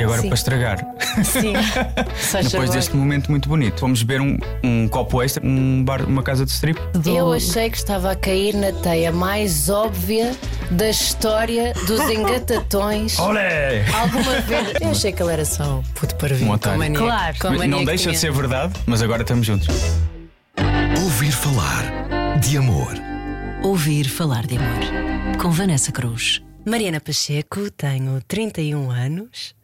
[0.00, 0.28] E agora Sim.
[0.28, 0.86] para estragar.
[1.24, 1.52] Sim.
[2.50, 6.44] Depois deste momento muito bonito, vamos beber um, um copo extra, um bar, uma casa
[6.46, 6.80] de strip.
[7.04, 10.34] Eu achei que estava a cair na teia mais óbvia
[10.70, 13.18] da história dos engatatões.
[13.18, 13.84] Olé!
[13.92, 14.72] Alguma vez.
[14.80, 16.50] Eu achei que ele era só um puto parvinho.
[16.50, 16.78] Um otário.
[16.78, 17.36] com mania, Claro.
[17.38, 18.12] com mania Não deixa tinha.
[18.14, 19.68] de ser verdade, mas agora estamos juntos.
[21.02, 22.94] Ouvir falar de amor.
[23.62, 25.36] Ouvir falar de amor.
[25.38, 26.40] Com Vanessa Cruz.
[26.66, 29.54] Mariana Pacheco, tenho 31 anos,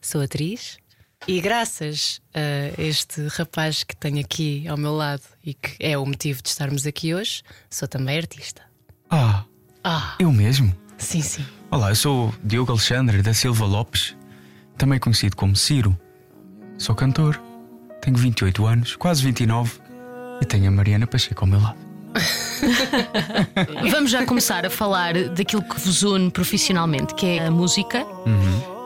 [0.00, 0.78] sou atriz
[1.26, 6.04] e graças a este rapaz que tenho aqui ao meu lado e que é o
[6.04, 8.62] motivo de estarmos aqui hoje, sou também artista.
[9.10, 9.44] Ah,
[9.84, 10.74] Ah, eu mesmo.
[10.98, 11.44] sim, sim.
[11.70, 14.14] Olá, eu sou Diogo Alexandre da Silva Lopes,
[14.76, 15.98] também conhecido como Ciro.
[16.78, 17.40] Sou cantor,
[18.00, 19.80] tenho 28 anos, quase 29,
[20.40, 21.78] e tenho a Mariana Pacheco ao meu lado.
[23.90, 28.06] Vamos já começar a falar daquilo que vos une profissionalmente, que é a música.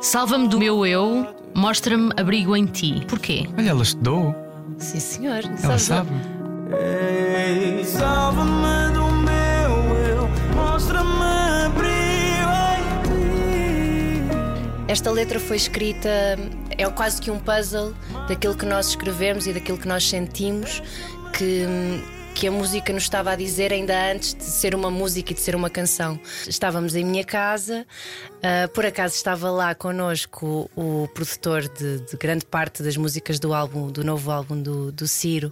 [0.00, 3.02] Salva-me do meu eu, mostra-me abrigo em ti.
[3.08, 3.46] Porquê?
[3.58, 4.34] Olha, ela estudou,
[4.78, 5.40] Sim, senhor.
[5.62, 6.10] ela sabe.
[6.78, 11.08] Ei, salva-me do meu eu, mostra-me
[11.64, 14.82] abrigo em ti.
[14.88, 16.08] Esta letra foi escrita,
[16.76, 17.94] é quase que um puzzle
[18.28, 20.82] daquilo que nós escrevemos e daquilo que nós sentimos
[21.32, 21.64] que,
[22.36, 25.40] que a música nos estava a dizer ainda antes de ser uma música e de
[25.40, 26.20] ser uma canção.
[26.46, 27.86] Estávamos em minha casa,
[28.42, 33.40] ah, por acaso estava lá connosco o, o produtor de, de grande parte das músicas
[33.40, 35.50] do álbum, do novo álbum do, do Ciro,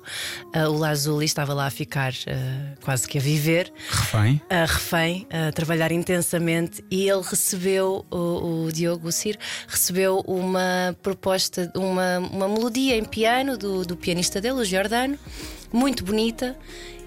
[0.55, 4.43] ah, o Lazuli, estava lá a ficar ah, quase que a viver Refém.
[4.51, 10.95] a refém, a trabalhar intensamente e ele recebeu, o, o Diogo o Ciro, recebeu uma
[11.03, 15.19] proposta, uma, uma melodia em piano do, do pianista dele, o Giordano,
[15.75, 16.57] muito bonita,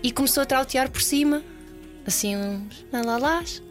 [0.04, 1.42] e começou a trautear por cima,
[2.06, 3.64] assim uns lalás.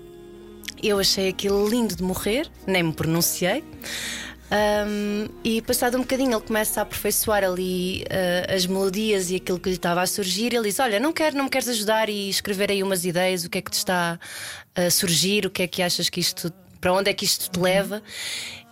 [0.83, 3.63] Eu achei aquilo lindo de morrer, nem me pronunciei.
[4.49, 9.59] Um, e passado um bocadinho ele começa a aperfeiçoar ali uh, as melodias e aquilo
[9.59, 10.55] que lhe estava a surgir.
[10.55, 13.51] Ele diz: Olha, não, quero, não me queres ajudar e escrever aí umas ideias, o
[13.51, 14.19] que é que te está
[14.75, 17.59] a surgir, o que é que achas que isto, para onde é que isto te
[17.59, 18.03] leva?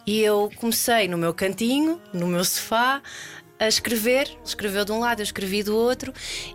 [0.07, 3.03] E eu comecei no meu cantinho, no meu sofá,
[3.65, 4.29] a escrever.
[4.45, 6.13] Escreveu de um lado, eu escrevi do outro.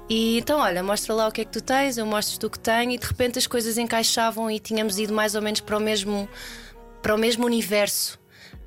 [0.09, 2.59] E então, olha, mostra lá o que é que tu tens, eu mostro-te o que
[2.59, 5.79] tenho, e de repente as coisas encaixavam e tínhamos ido mais ou menos para o
[5.79, 6.29] mesmo,
[7.01, 8.18] para o mesmo universo.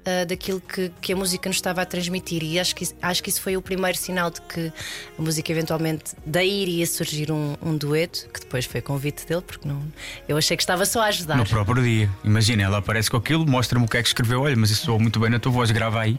[0.05, 3.23] Ah, daquilo que, que a música nos estava a transmitir, e acho que, isso- acho
[3.23, 4.73] que isso foi o primeiro sinal de que
[5.19, 9.67] a música eventualmente daí iria surgir um, um dueto, que depois foi convite dele, porque
[9.69, 9.83] não,
[10.29, 11.37] eu achei que estava só a ajudar.
[11.37, 12.11] No próprio dia.
[12.25, 14.43] Imagina, ela aparece com aquilo, mostra-me o que é que escreveu.
[14.43, 16.19] Olha, mas isso soou muito bem na tua voz, grava aí.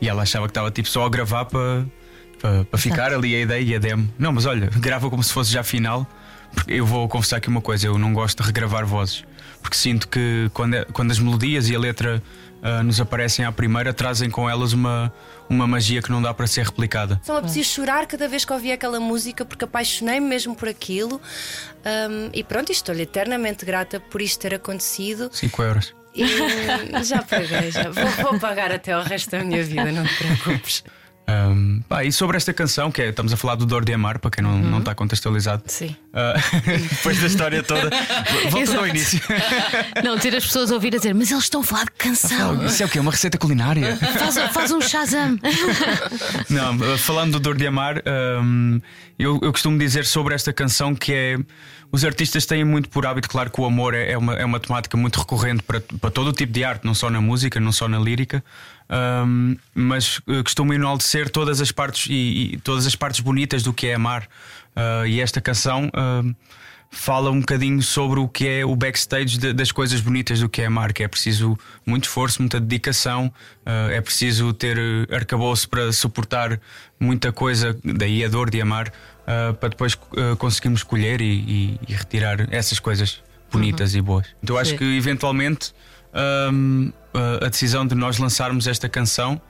[0.00, 1.84] E ela achava que estava tipo só a gravar para
[2.70, 4.12] para ficar ali a ideia e a demo.
[4.18, 6.04] Não, mas olha, grava como se fosse já final.
[6.52, 9.24] Porque eu vou confessar aqui uma coisa: eu não gosto de regravar vozes.
[9.62, 12.20] Porque sinto que quando, é- quando as melodias e a letra
[12.62, 15.12] ah, nos aparecem à primeira, trazem com elas uma,
[15.48, 17.20] uma magia que não dá para ser replicada.
[17.24, 21.20] Só me apetecia chorar cada vez que ouvi aquela música porque apaixonei-me mesmo por aquilo.
[21.84, 25.28] Um, e pronto, estou-lhe eternamente grata por isto ter acontecido.
[25.32, 25.94] 5 euros.
[26.14, 26.24] E
[27.02, 27.90] já paguei, já.
[27.90, 30.84] Vou, vou pagar até o resto da minha vida, não te preocupes.
[31.26, 34.18] Ahm, pá, e sobre esta canção, que é, estamos a falar do Dor de Amar,
[34.18, 35.62] para quem não, não está contextualizado.
[35.66, 35.94] Sim.
[36.12, 36.34] Ah,
[36.90, 37.90] depois da história toda,
[38.50, 39.20] volta ao início.
[40.04, 42.64] Não, ter as pessoas a ouvir a dizer, mas eles estão a falar de canção.
[42.66, 42.98] Isso é o quê?
[42.98, 43.96] Uma receita culinária?
[44.18, 45.38] Faz, faz um Shazam.
[46.50, 48.02] Não, uh, falando do Dor de Amar,
[48.42, 48.80] um,
[49.18, 51.38] eu, eu costumo dizer sobre esta canção que é.
[51.92, 54.58] Os artistas têm muito por hábito, claro que o amor é é uma, é uma
[54.58, 57.70] temática muito recorrente para, para todo o tipo de arte, não só na música, não
[57.70, 58.42] só na lírica,
[59.26, 63.74] um, mas uh, costumo enaltecer todas as partes e, e todas as partes bonitas do
[63.74, 64.26] que é amar.
[64.74, 65.90] Uh, e esta canção.
[65.94, 66.34] um,
[66.94, 70.60] fala um bocadinho sobre o que é o backstage de- das coisas bonitas do que
[70.60, 73.32] é amar, que é preciso muito esforço, muita dedicação,
[73.64, 76.60] eh, é preciso ter eh, arcabouço para suportar
[77.00, 78.92] muita coisa, daí a dor de amar,
[79.26, 84.26] eh, para depois eh, conseguirmos escolher e, e- e retirar essas coisas bonitas e boas.
[84.42, 84.76] Então acho Sim.
[84.76, 85.72] que eventualmente
[86.52, 89.40] hum, a- a decisão de nós lançarmos esta canção.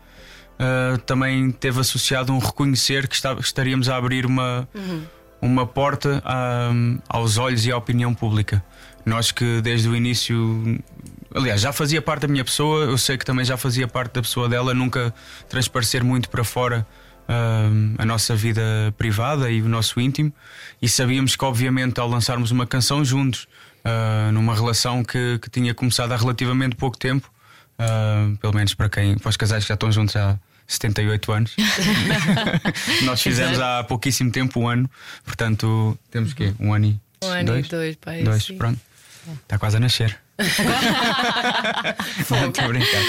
[0.60, 4.68] Uh, também teve associado um reconhecer que está- estaríamos a abrir uma,
[5.42, 6.22] uma porta
[6.72, 8.64] um, aos olhos e à opinião pública.
[9.04, 10.80] Nós que desde o início,
[11.34, 14.22] aliás, já fazia parte da minha pessoa, eu sei que também já fazia parte da
[14.22, 15.12] pessoa dela, nunca
[15.48, 16.86] transparecer muito para fora
[17.98, 18.62] a nossa vida
[18.98, 20.32] privada e o nosso íntimo,
[20.80, 23.46] e sabíamos que, obviamente, ao lançarmos uma canção juntos,
[23.84, 27.30] uh, numa relação que, que tinha começado há relativamente pouco tempo,
[27.78, 31.56] uh, pelo menos para quem, para os casais que já estão juntos há 78 anos.
[33.02, 34.90] Nós fizemos há pouquíssimo tempo, um ano,
[35.24, 38.22] portanto, temos que um ano e Um ano dois, e dois, pai.
[38.22, 38.56] dois, sim.
[38.56, 38.80] pronto.
[39.44, 40.18] Está quase a nascer.
[42.30, 43.02] Não, Estou a brincar.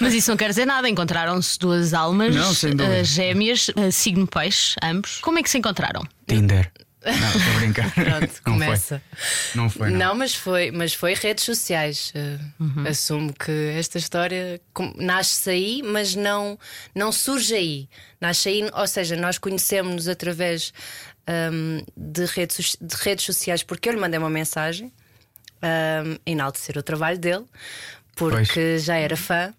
[0.00, 0.88] Mas isso não quer dizer nada.
[0.88, 2.52] Encontraram-se duas almas Não,
[2.84, 5.18] eh, gêmeas, eh, signo peixe, ambos.
[5.20, 6.06] Como é que se encontraram?
[6.26, 6.70] Tinder.
[7.06, 7.90] Não, estou a brincar.
[7.94, 9.02] Pronto, não começa.
[9.10, 9.60] Foi.
[9.60, 9.90] Não foi.
[9.90, 9.98] Não.
[9.98, 12.12] Não, mas foi, mas foi redes sociais.
[12.14, 12.86] Uh, Uhum.
[12.86, 14.60] Assumo que esta história
[14.96, 16.58] nasce aí, mas não,
[16.94, 17.88] não surge aí.
[18.20, 20.72] Nasce aí, ou seja, nós conhecemos-nos através
[21.52, 24.92] um, de, redes, de redes sociais porque eu lhe mandei uma mensagem
[25.62, 27.44] um, enaltecer o trabalho dele,
[28.14, 28.84] porque Pois.
[28.84, 29.52] já era fã.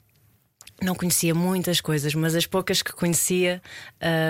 [0.80, 3.60] Não conhecia muitas coisas, mas as poucas que conhecia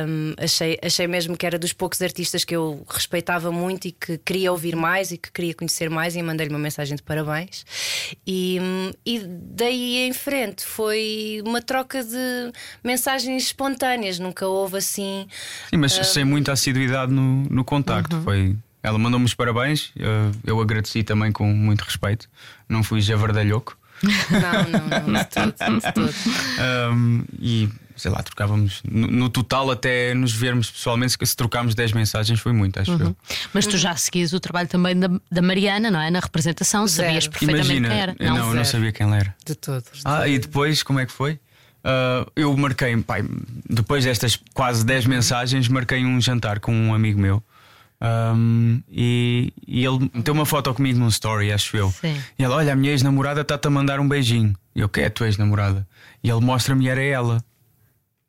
[0.07, 4.17] hum, achei, achei mesmo que era dos poucos artistas que eu respeitava muito e que
[4.19, 7.65] queria ouvir mais e que queria conhecer mais e mandei-lhe uma mensagem de parabéns.
[8.25, 15.27] E, hum, e daí em frente foi uma troca de mensagens espontâneas, nunca houve assim.
[15.69, 18.21] Sim, mas sem muita assiduidade no, no contacto.
[18.21, 18.55] Foi.
[18.81, 22.29] Ela mandou-me os parabéns, eu, eu agradeci também com muito respeito.
[22.69, 23.77] Não fui javardalhoco.
[24.03, 26.91] Não, não, não, de de.
[26.93, 31.93] Um, e sei lá, trocávamos no, no total até nos vermos pessoalmente, se trocámos 10
[31.93, 33.15] mensagens foi muito, acho eu.
[33.53, 36.11] Mas tu já seguias o trabalho também da, da Mariana, não é?
[36.11, 37.07] Na representação, Zero.
[37.07, 38.15] sabias perfeitamente Imagina, quem era.
[38.19, 39.35] não, eu não sabia quem ela era.
[39.45, 39.83] De todo.
[40.05, 41.39] Ah, e depois, como é que foi?
[41.83, 43.23] Ah, eu marquei, pai,
[43.67, 47.41] depois destas quase 10 mensagens, marquei um jantar com um amigo meu.
[47.99, 51.89] Ahm, e, e ele meteu uma foto comigo num story, acho eu.
[51.91, 52.21] Sim.
[52.37, 54.53] E ela, olha, a minha ex-namorada está-te a mandar um beijinho.
[54.75, 55.87] E eu, que é a tua ex-namorada?
[56.23, 57.43] E ele mostra-me era ela.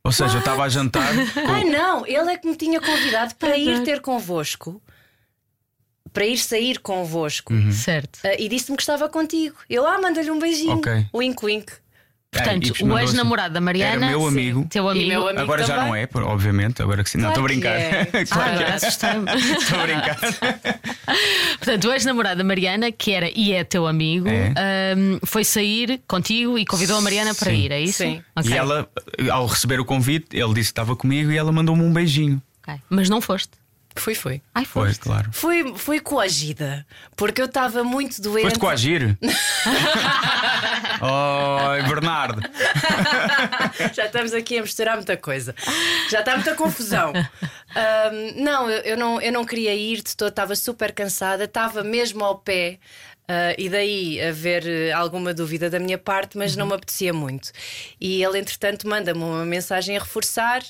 [0.02, 1.12] Ou seja, eu estava a jantar.
[1.34, 4.80] com- Ai não, ele é que me tinha convidado para ir ter convosco,
[6.14, 7.52] para ir sair convosco.
[7.52, 7.70] Uhum.
[7.70, 8.18] Certo.
[8.24, 9.56] Ah, e disse-me que estava contigo.
[9.68, 10.78] Eu, ah, manda-lhe um beijinho.
[10.78, 11.06] Ok.
[11.14, 11.72] Wink, wink.
[12.30, 14.06] Portanto, É, o mandou ex-namorado da Mariana.
[14.06, 14.66] Era meu sim, amigo.
[14.68, 15.04] Teu amigo.
[15.06, 15.88] E meu amigo Agora já também.
[15.88, 16.82] não é, obviamente.
[16.82, 17.18] Agora que sim.
[17.18, 17.80] não, estou a Claro que brincar.
[17.80, 18.08] é.
[18.20, 18.72] Ah, claro é.
[18.74, 19.24] assustei-me.
[19.58, 20.18] Estou a brincar.
[21.58, 24.52] Portanto, o ex-namorado da Mariana, que era e é teu amigo, É.
[24.94, 27.56] ahm, foi sair contigo e convidou a Mariana para Sim.
[27.56, 27.98] ir, é isso?
[28.02, 28.22] Sim.
[28.36, 28.50] Ok.
[28.50, 28.88] E ela,
[29.30, 32.42] ao receber o convite, ele disse que estava comigo e ela mandou-me um beijinho.
[32.62, 32.74] Ok.
[32.90, 33.52] Mas não foste.
[33.98, 34.40] Fui, fui.
[34.54, 35.00] Ai, Foi, foste.
[35.00, 35.28] claro.
[35.32, 36.86] Fui, fui coagida,
[37.16, 38.44] porque eu estava muito doente.
[38.44, 39.16] Foste coagir?
[41.00, 42.42] Oi, Bernardo.
[43.94, 45.54] Já estamos aqui a misturar muita coisa.
[46.10, 47.12] Já está muita confusão.
[47.74, 51.82] Ahm, não, eu, eu não, eu não queria ir de todo, estava super cansada, estava
[51.84, 52.78] mesmo ao pé.
[53.28, 57.50] ah, e daí haver eh, alguma dúvida da minha parte, mas não me apetecia muito.
[58.00, 60.62] E ele, entretanto, manda-me uma mensagem a reforçar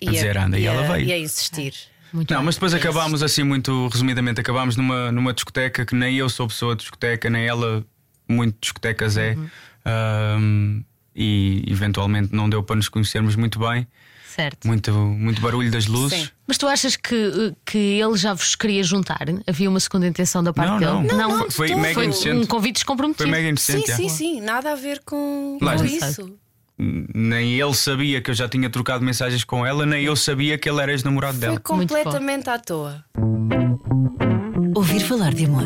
[0.00, 1.06] e A dizer, anda, e ela a- veio.
[1.08, 1.74] E a insistir.
[2.12, 2.46] Muito Não, bem.
[2.46, 6.74] mas depois acabámos assim, muito resumidamente, acabámos numa, numa discoteca que nem eu sou pessoa
[6.74, 7.84] de discoteca, nem ela
[8.28, 9.34] muito discotecas é.
[9.34, 9.48] Uhum.
[9.84, 10.82] Ahm,
[11.14, 13.86] e eventualmente não deu para nos conhecermos muito bem.
[14.26, 14.68] Certo.
[14.68, 16.16] Muito, muito barulho das luzes.
[16.22, 16.28] Sim.
[16.46, 19.26] Mas tu achas que, que ele já vos queria juntar?
[19.46, 21.12] Havia uma segunda intenção da parte Não, dele?
[21.14, 21.28] não.
[21.28, 21.82] Não, Foi- foi de todo.
[21.82, 22.36] mega Foi inocente.
[22.36, 23.24] um convite descomprometido.
[23.24, 23.96] Foi mega Sim, inocente.
[23.96, 24.08] sim, é.
[24.08, 26.38] sim, nada a ver com, Lá com isso.
[26.78, 30.68] Nem ele sabia que eu já tinha trocado mensagens com ela, nem eu sabia que
[30.68, 31.60] ele era ex-namorado Foi dela.
[31.60, 33.04] completamente à toa.
[34.74, 35.64] Ouvir falar de amor.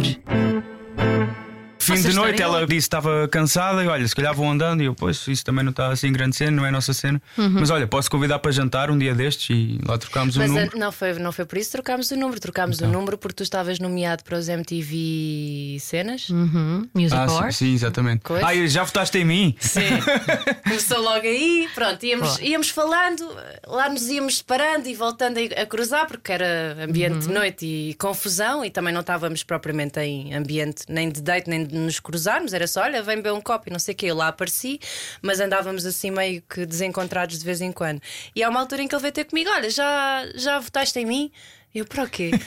[1.83, 4.87] Fim de noite ela disse que estava cansada e olha, se calhar vou andando e
[4.87, 7.21] eu, pois, isso também não está assim grande cena, não é a nossa cena.
[7.37, 7.51] Uhum.
[7.61, 10.71] Mas olha, posso convidar para jantar um dia destes e lá trocámos o número.
[10.75, 12.41] a- não, foi, não foi por isso que trocámos o número.
[12.41, 12.89] Trocámos Então.
[12.89, 16.29] o número porque tu estavas nomeado para os MTV Cenas.
[16.31, 16.89] Uhum.
[16.95, 17.57] Music Ah, sim, Awards.
[17.57, 18.21] sim, exatamente.
[18.23, 18.47] Coisa.
[18.47, 19.57] Ah, já votaste em mim?
[19.61, 19.81] Sim.
[20.65, 23.29] Começou logo aí, pronto, íamos, íamos falando,
[23.67, 27.95] lá nos íamos separando e voltando a, a cruzar, porque era ambiente de noite e
[27.95, 32.53] confusão, e também não estávamos propriamente em ambiente nem de date, nem de nos cruzarmos,
[32.53, 34.79] era só, olha, vem beber um copo e não sei o que, eu lá apareci,
[35.21, 38.01] mas andávamos assim meio que desencontrados de vez em quando.
[38.37, 41.07] E há uma altura em que ele veio ter comigo: olha, já, já votaste em
[41.07, 41.33] mim?
[41.75, 42.31] Eu, para o quê?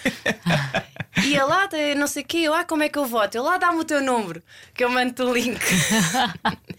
[1.23, 3.35] E ele lá, "Tem não sei o quê, eu, ah, como é que eu voto?
[3.35, 5.57] Eu lá, dá-me o teu número, que eu mando-te o link.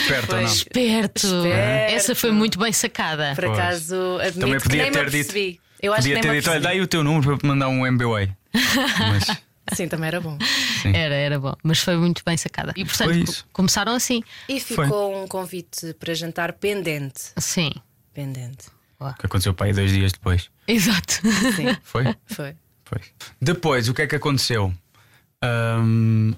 [0.00, 0.48] Esperto ou não?
[0.48, 1.26] Esperto.
[1.26, 1.46] Esperto.
[1.94, 3.32] Essa foi muito bem sacada.
[3.34, 3.58] Por Pois.
[3.58, 5.60] acaso, admito Também que podia nem ter me dito.
[5.80, 7.48] Eu acho Podia que ter nem me dito, olha, dá aí o teu número para
[7.48, 8.36] mandar um MBA.
[9.10, 9.38] Mas
[9.72, 10.36] Sim, também era bom.
[10.84, 11.54] Era, era bom.
[11.62, 12.72] Mas foi muito bem sacada.
[12.76, 14.22] E portanto, Foi começaram assim.
[14.48, 17.32] E ficou um convite para jantar pendente.
[17.38, 17.72] Sim.
[18.12, 18.66] Pendente.
[19.00, 20.50] o que aconteceu para aí dois dias depois?
[20.68, 21.14] Exato.
[21.56, 22.04] Sim, Foi?
[22.26, 22.56] foi.
[22.84, 23.00] Foi.
[23.40, 24.72] Depois, o que é que aconteceu?
[25.42, 26.32] Ahm,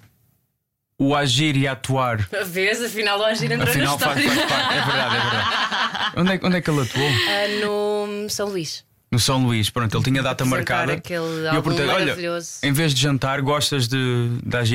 [0.98, 2.26] o agir e atuar.
[2.32, 4.46] A vez, afinal, o Agir entrou Afinal, na faz, história.
[4.46, 4.74] faz parte.
[4.78, 6.12] É verdade, é verdade.
[6.16, 7.06] Onde é, que- onde é que ele atuou?
[7.08, 8.85] Ah, no São Luís.
[9.10, 10.94] No São Luís, pronto, ele tinha data marcada.
[10.94, 12.16] aquele e eu álbum perguntei: olha,
[12.62, 13.96] em vez de jantar, gostas de?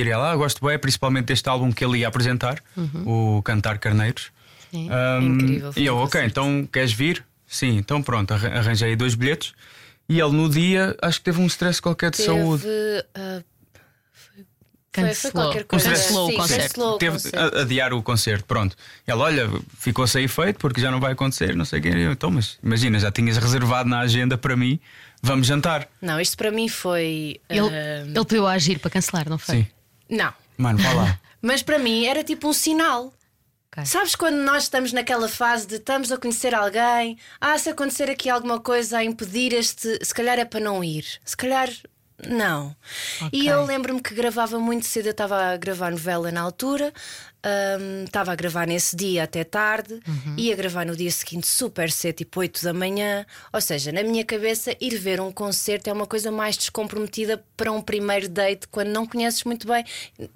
[0.08, 2.60] E ela, ah, gosto bem, principalmente deste álbum que ele ia apresentar,
[3.06, 4.32] o Cantar Carneiros.
[4.72, 4.90] Sim.
[4.90, 7.26] Ahm, Incrível, foi E eu, um ok, então queres vir?
[7.46, 9.52] Sim, então pronto, arran- arranjei dois bilhetes.
[10.08, 12.64] E ele no dia, acho que teve um stress qualquer de Teve, saúde.
[13.14, 13.42] ah,
[14.94, 15.46] Foi, foi Cancelou.
[15.46, 15.90] qualquer coisa.
[15.90, 16.64] Cancelou o concerto.
[16.68, 17.58] cancelou Teve concerto.
[17.58, 18.76] adiar o concerto, pronto.
[19.08, 21.90] Ela, olha, ficou sem efeito porque já não vai acontecer, não sei o quê.
[21.90, 24.80] Eu, Então, mas imagina, já tinhas reservado na agenda para mim,
[25.22, 25.88] vamos jantar.
[26.02, 27.40] Não, isto para mim foi.
[27.50, 29.56] Ele, ah, ele pediu a agir para cancelar, não foi?
[29.56, 29.68] Sim.
[30.10, 30.34] Não.
[30.58, 31.20] Mano, vá lá.
[31.42, 33.14] Mas para mim era tipo um sinal.
[33.72, 33.86] Ok.
[33.86, 38.30] Sabes quando nós estamos naquela fase de estamos a conhecer alguém, ah, se acontecer aqui
[38.30, 41.70] alguma coisa a impedir este, se calhar é para não ir, se calhar
[42.28, 42.76] não.
[43.32, 46.94] E eu lembro-me que gravava muito cedo, eu estava a gravar novela na altura,
[47.80, 50.00] hum, estava a gravar nesse dia até tarde,
[50.38, 53.26] ia gravar no dia seguinte super cedo, tipo 8 da manhã.
[53.52, 57.72] Ou seja, na minha cabeça, ir ver um concerto é uma coisa mais descomprometida para
[57.72, 59.84] um primeiro date quando não conheces muito bem.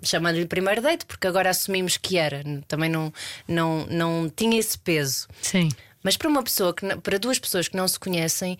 [0.01, 3.13] Chamando-lhe primeiro date, porque agora assumimos que era, também não,
[3.47, 5.27] não, não tinha esse peso.
[5.41, 5.69] Sim.
[6.03, 8.59] Mas para uma pessoa que para duas pessoas que não se conhecem,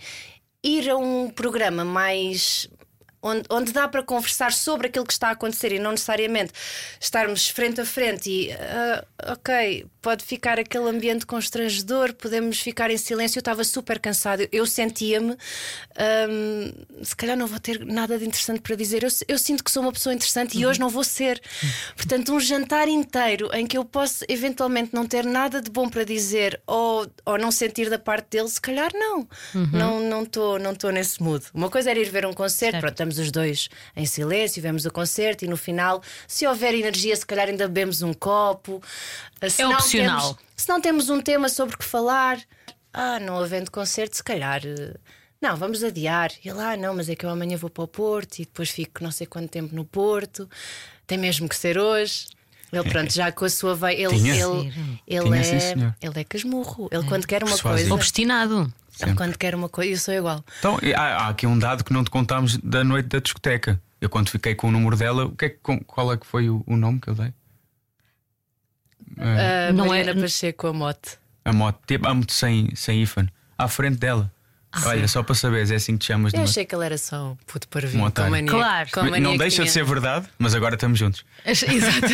[0.64, 2.68] ir a um programa mais
[3.26, 6.54] onde, onde dá para conversar sobre aquilo que está a acontecer e não necessariamente
[7.00, 9.04] estarmos frente a frente e ah,
[9.34, 13.40] ok, pode ficar aquele ambiente constrangedor, podemos ficar em silêncio.
[13.40, 16.72] Eu estava super cansada, eu sentia-me hum,
[17.02, 19.02] se calhar não vou ter nada de interessante para dizer.
[19.02, 21.42] Eu, eu sinto que sou uma pessoa interessante e hoje não vou ser.
[21.96, 26.04] Portanto, um jantar inteiro em que eu posso eventualmente não ter nada de bom para
[26.04, 29.28] dizer ou, ou não sentir da parte dele, se calhar não.
[29.74, 31.44] Não não estou não tô nesse mood.
[31.52, 32.82] Uma coisa era ir ver um concerto, Certo.
[32.82, 37.16] pronto, estamos os dois em silêncio, vemos o concerto e no final, se houver energia,
[37.16, 38.84] se calhar ainda bebemos um copo.
[39.50, 40.20] Se É não opcional.
[40.36, 42.40] temos- se não temos um tema sobre que falar,
[42.94, 44.62] ah, não havendo concerto, se calhar.
[44.66, 44.96] eh,
[45.42, 46.32] Não, vamos adiar.
[46.44, 48.70] E lá, ah, não, mas é que eu amanhã vou para o Porto e depois
[48.70, 50.50] fico não sei quanto tempo no Porto.
[51.06, 52.28] Tem mesmo que ser hoje.
[52.74, 54.08] Ele, pronto, já com a sua veia.
[54.08, 54.34] Ele, Tinha.
[54.34, 54.74] ele,
[55.06, 56.90] ele, Tinha, é, sim, ele é casmurro.
[56.92, 57.90] Ele, quando quer uma Persuasivo.
[57.90, 57.94] coisa.
[57.94, 58.74] Obstinado.
[59.00, 60.44] Ele, quando quer uma coisa, eu sou igual.
[60.60, 63.80] Então, há, há aqui um dado que não te contámos da noite da discoteca.
[64.02, 65.50] Eu, quando fiquei com o número dela, o que é
[65.86, 67.32] qual é que foi o, o nome que eu dei?
[69.18, 71.18] A Não Mariana é- Pacheco, a mote.
[71.44, 74.32] A moto, tipo, amo-te sem, sem hífen, à frente dela.
[74.86, 76.84] Olha, só para saberes, é assim que te chamas de Eu uma- achei que ele
[76.86, 78.30] era só um puto para Um vir com otário.
[78.32, 78.50] mania.
[78.52, 78.90] Claro.
[78.92, 79.86] com a mania Não deixa de tinha.
[79.86, 81.24] ser verdade, mas agora estamos juntos.
[81.46, 82.08] Exato.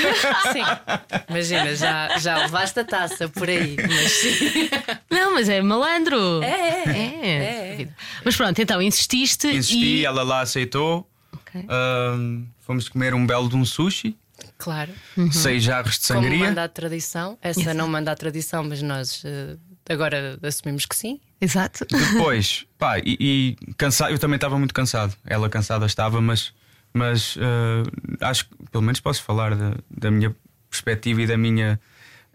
[0.54, 0.62] Sim.
[1.28, 3.78] Imagina, já, já levaste a taça por aí.
[3.78, 4.70] Mas sim.
[5.10, 6.44] Não, mas é malandro.
[6.44, 6.84] É, é.
[6.86, 6.92] É.
[7.78, 7.88] É, é.
[8.24, 10.06] Mas pronto, então insististe Insisti, e.
[10.06, 11.10] ela lá aceitou.
[11.34, 11.66] Ok.
[11.68, 14.16] Ahm, fomos comer um belo de um sushi,
[14.58, 14.92] Claro.
[15.32, 16.46] seis jarros de Como sangria.
[16.46, 17.38] manda a tradição.
[17.42, 19.58] Essa não manda a tradição, mas nós eh,
[19.90, 21.20] agora assumimos que sim.
[21.40, 21.86] Exato.
[22.14, 25.16] Depois, pá, e, e cansado, eu também estava muito cansado.
[25.26, 26.54] Ela cansada estava, mas,
[26.94, 30.36] mas ah, acho que pelo menos posso falar da, da minha
[30.70, 31.80] perspectiva e da minha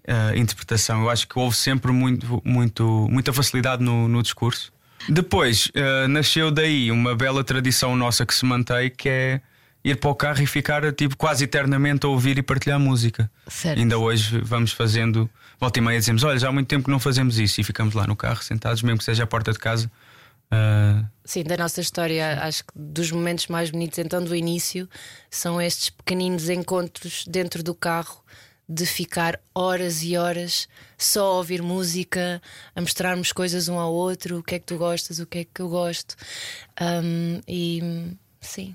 [0.08, 1.02] ah, interpretação.
[1.02, 4.72] Eu acho que houve sempre muito, muito, muita facilidade no, no discurso.
[5.08, 5.70] Depois
[6.08, 9.40] nasceu daí uma bela tradição nossa que se mantém, que é
[9.86, 13.30] ir para o carro e ficar tipo, quase eternamente a ouvir e partilhar música.
[13.46, 13.78] Certo.
[13.78, 16.98] Ainda hoje vamos fazendo, volta e meia dizemos: Olha, já há muito tempo que não
[16.98, 19.90] fazemos isso e ficamos lá no carro sentados, mesmo que seja à porta de casa.
[20.50, 24.88] Ah, Sim, da nossa história, acho que dos momentos mais bonitos então do início
[25.30, 28.24] são estes pequeninos encontros dentro do carro
[28.68, 32.42] de ficar horas e horas só a ouvir música,
[32.74, 35.44] a mostrarmos coisas um ao outro, o que é que tu gostas, o que é
[35.44, 36.16] que eu gosto.
[36.80, 38.74] Ahm, e sim,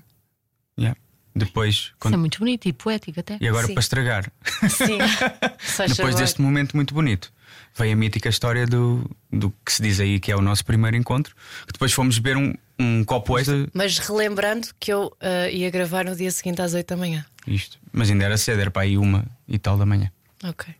[0.78, 0.98] yeah.
[1.34, 3.38] Depois, Isso quando- é muito bonito e poético até.
[3.40, 3.72] e agora Sim.
[3.74, 4.32] para estragar,
[4.68, 4.98] sim.
[5.88, 7.32] Depois deste momento muito bonito,
[7.74, 10.94] veio a mítica história do, do que se diz aí que é o nosso primeiro
[10.94, 11.34] encontro.
[11.66, 13.66] Que depois fomos beber um, um copo extra.
[13.72, 17.24] Mas relembrando que eu ah, ia gravar no dia seguinte às 8 da manhã.
[17.46, 20.12] Isto, mas ainda era cedo, era para aí uma e tal da manhã.
[20.44, 20.74] Ok.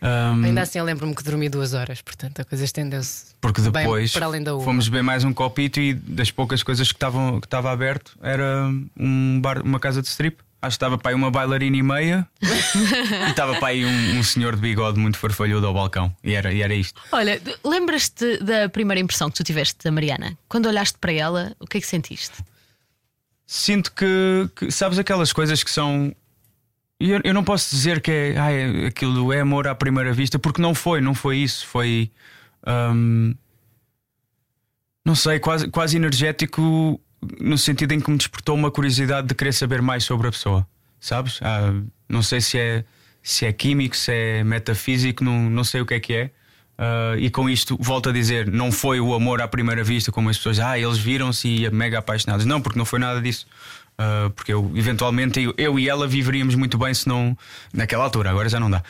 [0.00, 3.26] Ahm, Ainda assim eu lembro-me que dormi duas horas, portanto a coisa estendeu-se.
[3.40, 4.64] Porque bem depois para além da uma.
[4.64, 8.68] fomos beber mais um copito e das poucas coisas que estavam que estava aberto era
[8.96, 10.38] um bar, uma casa de strip.
[10.60, 14.22] Acho que estava para aí uma bailarina e meia e estava para aí um, um
[14.22, 16.14] senhor de bigode muito farfalhudo ao balcão.
[16.22, 17.00] E era, e era isto.
[17.10, 20.38] Olha, lembras-te da primeira impressão que tu tiveste da Mariana?
[20.48, 22.36] Quando olhaste para ela, o que é que sentiste?
[23.46, 26.14] Sinto que, que- sabes aquelas coisas que são.
[27.10, 30.62] Eu, eu não posso dizer que é, ai, aquilo é amor à primeira vista, porque
[30.62, 31.66] não foi, não foi isso.
[31.66, 32.10] Foi.
[32.66, 33.34] hum,
[35.04, 37.00] não sei, quase, quase energético
[37.40, 40.66] no sentido em que me despertou uma curiosidade de querer saber mais sobre a pessoa,
[41.00, 41.40] sabes?
[41.42, 41.72] Ah,
[42.08, 42.84] não sei se é,
[43.22, 46.30] se é químico, se é metafísico, não, não sei o que é que é.
[46.78, 50.28] Ah, e com isto, volto a dizer, não foi o amor à primeira vista, como
[50.28, 52.44] as pessoas, ah, eles viram-se e mega apaixonados.
[52.46, 53.46] Não, porque não foi nada disso.
[53.98, 57.36] Ah, porque eu, eventualmente, eu, eu e ela viveríamos muito bem se não.
[57.72, 58.82] Naquela altura, agora já não dá.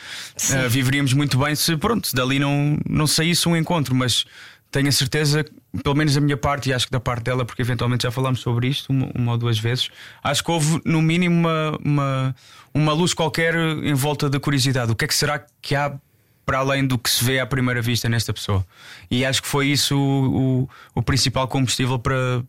[0.51, 4.25] Ah, viveríamos muito bem se, pronto, se dali não, não saísse um encontro, mas
[4.71, 5.45] tenho a certeza
[5.83, 8.41] pelo menos da minha parte, e acho que da parte dela, porque eventualmente já falámos
[8.41, 9.89] sobre isto uma, uma ou duas vezes,
[10.23, 12.35] acho que houve no mínimo uma, uma,
[12.73, 14.91] uma luz qualquer em volta da curiosidade.
[14.91, 15.97] O que é que será que há
[16.45, 18.63] para além do que se vê à primeira vista nesta pessoa?
[19.09, 22.43] E acho que foi isso o, o, o principal combustível para,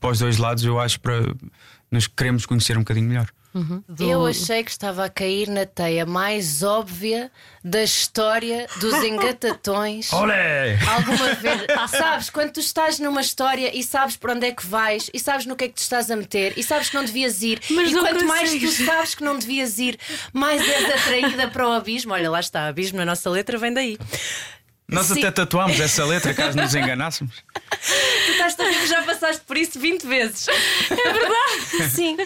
[0.00, 1.22] para os dois lados, eu acho, para
[1.94, 3.28] nos queremos conhecer um bocadinho melhor.
[3.88, 7.30] Do- Eu achei que estava a cair na teia mais óbvia
[7.62, 10.10] da história dos engatatões.
[10.12, 10.76] Olé!
[10.88, 15.08] Alguma vez, sabes, quando tu estás numa história e sabes para onde é que vais
[15.14, 17.42] e sabes no que é que te estás a meter e sabes que não devias
[17.42, 20.00] ir, Mas e quanto mais tu sabes que não devias ir,
[20.32, 22.12] mais és atraída para o abismo.
[22.12, 23.96] Olha, lá está, abismo, a nossa letra vem daí.
[24.86, 25.18] Nós Sim.
[25.18, 27.34] até tatuámos essa letra caso nos enganássemos.
[28.26, 30.46] Tu estás a que já passaste por isso 20 vezes.
[30.48, 31.90] É verdade.
[31.90, 32.16] Sim.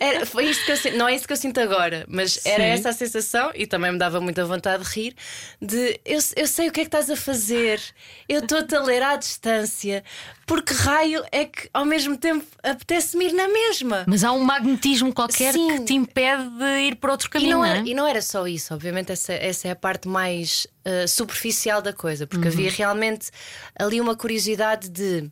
[0.00, 0.96] Era- foi isto que eu.
[0.98, 2.70] Não é isso que eu sinto agora, mas era Sim.
[2.70, 5.14] essa a sensação e também me dava muita vontade de rir.
[5.60, 7.80] De eu, eu sei o que é que estás a fazer,
[8.28, 10.02] eu estou-te a ler à distância,
[10.44, 14.04] porque raio é que ao mesmo tempo apetece-me ir na mesma.
[14.08, 15.68] Mas há um magnetismo qualquer Sim.
[15.78, 17.50] que te impede de ir por outro E caminho.
[17.52, 17.82] não, não era, é?
[17.84, 21.92] e não era só isso, obviamente, essa, essa é a parte mais uh, superficial da
[21.92, 23.30] coisa, porque havia realmente
[23.78, 25.30] ali uma curiosidade de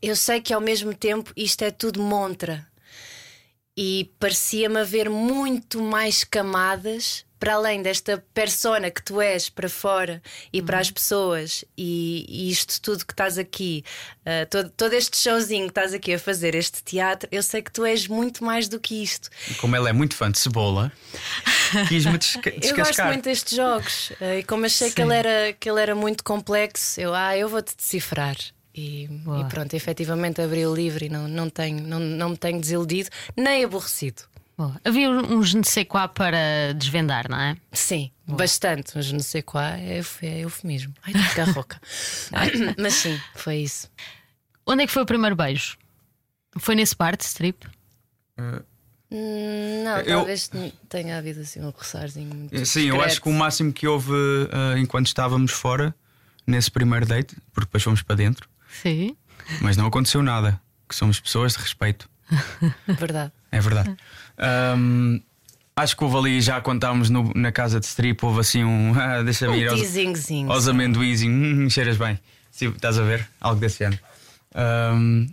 [0.00, 2.66] eu sei que ao mesmo tempo isto é tudo montra.
[3.76, 10.22] E parecia-me haver muito mais camadas para além desta persona que tu és para fora
[10.50, 13.84] e para as pessoas e, e isto tudo que estás aqui,
[14.20, 17.70] uh, todo, todo este showzinho que estás aqui a fazer, este teatro, eu sei que
[17.70, 19.28] tu és muito mais do que isto.
[19.50, 20.90] E Como ela é muito fã de cebola,
[21.86, 23.08] quis-me desca Eu gosto descascar.
[23.08, 26.98] muito destes jogos eh, e como achei que ele, era, que ele era muito complexo,
[26.98, 28.36] eu, ah, eu vou-te decifrar.
[28.74, 32.58] E, e pronto, efetivamente abri o livro e não, não, tenho, não, não me tenho
[32.58, 34.22] desiludido nem aborrecido.
[34.56, 34.80] Boa.
[34.84, 37.56] Havia um je ne sais quoi para desvendar, não é?
[37.72, 40.94] Sim, bastante, mas não sei qual é, é eufemismo.
[41.02, 41.80] Ai, a ficar rouca.
[42.78, 43.90] mas sim, foi isso.
[44.66, 45.76] Onde é que foi o primeiro beijo?
[46.58, 47.66] Foi nesse bar de strip?
[48.38, 50.50] Hum, Não, Eu- talvez
[50.88, 53.38] tenha havido assim um roçarzinho muito Sim, eu acho que o discreto.
[53.38, 54.12] máximo que houve
[54.52, 55.94] ah, enquanto estávamos fora,
[56.46, 58.48] nesse primeiro date, porque depois fomos para dentro,
[58.82, 59.16] Sim.
[59.60, 60.60] mas não aconteceu nada.
[60.88, 62.08] Que somos pessoas de respeito.
[62.86, 63.32] Verdade.
[63.50, 63.96] É verdade.
[64.38, 65.20] Ahm,
[65.76, 68.92] acho que houve ali, já quando estávamos no- na casa de strip, houve assim um.
[68.98, 70.52] Ah, Deixa-me ir Um aos, teasingzinho.
[70.52, 72.18] aos amendoins e hum, cheiras bem.
[72.50, 73.28] Sim, estás a ver?
[73.40, 73.98] Algo desse ano.
[74.54, 75.26] Ahm,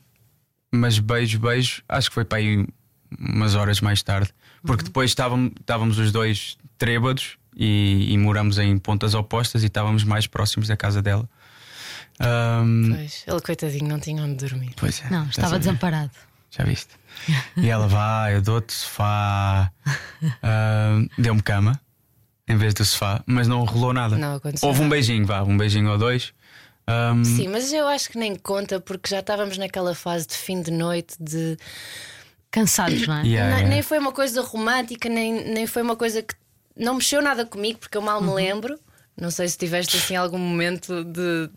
[0.71, 2.65] mas beijo, beijo, acho que foi para aí
[3.19, 4.29] umas horas mais tarde.
[4.63, 10.03] Porque depois estávamos, estávamos os dois trêbados e, e moramos em pontas opostas e estávamos
[10.03, 11.27] mais próximos da casa dela.
[12.19, 14.71] Ahm, Pois, ele coitadinho não tinha onde dormir.
[14.77, 15.59] pois é, Não, estava ver?
[15.59, 16.11] desamparado.
[16.51, 16.89] Já viste?
[17.58, 19.71] E ela vai, eu dou-te sofá.
[20.43, 21.80] Ahm, Deu-me cama
[22.47, 24.17] em vez do sofá, mas não rolou nada.
[24.17, 26.34] Não aconteceu Houve um beijinho, vá, um beijinho ou dois.
[26.88, 30.62] Ahm, Sim, mas eu acho que nem conta porque já estávamos naquela fase de fim
[30.62, 31.58] de noite de.
[32.50, 33.24] Cansados, não é?
[33.26, 33.67] yeah, yeah.
[33.69, 36.34] Nem foi uma coisa romântica, nem, nem foi uma coisa que
[36.76, 38.28] não mexeu nada comigo, porque eu mal Uhum.
[38.28, 38.78] me lembro.
[39.15, 41.50] Não sei se tiveste assim algum momento de,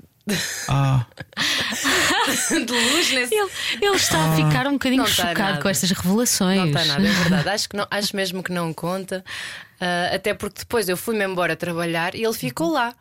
[0.69, 1.07] Ah,
[2.51, 3.35] de luz nesse.
[3.35, 5.61] Ele, ele está a ficar um bocadinho Não chocado nada.
[5.61, 6.59] com estas revelações.
[6.59, 7.49] Não está nada, é verdade.
[7.51, 9.25] Acho, que não, acho mesmo que não conta.
[9.81, 12.95] Ah, até porque depois eu fui-me embora trabalhar e ele ficou lá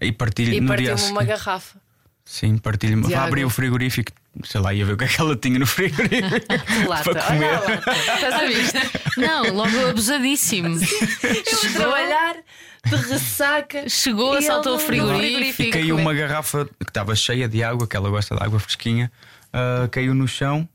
[0.00, 1.78] e partilho e no dia partiu-me uma garrafa.
[2.24, 3.14] Sim, partilho-me.
[3.14, 4.12] abrir o frigorífico,
[4.44, 6.48] sei lá, ia ver o que é que ela tinha no frigorífico
[6.88, 7.10] Lata.
[7.12, 7.44] para comer.
[7.46, 7.90] Olha a lata.
[8.14, 8.90] Estás a ver?
[9.16, 10.68] Não, logo abusadíssimo.
[11.22, 12.36] Eu a trabalhar
[12.84, 13.88] de ressaca.
[13.88, 15.62] chegou E assaltou o ele no frigorífico.
[15.62, 19.10] E caiu uma garrafa que estava cheia de água, que ela gosta de água fresquinha,
[19.52, 20.68] ah, caiu no chão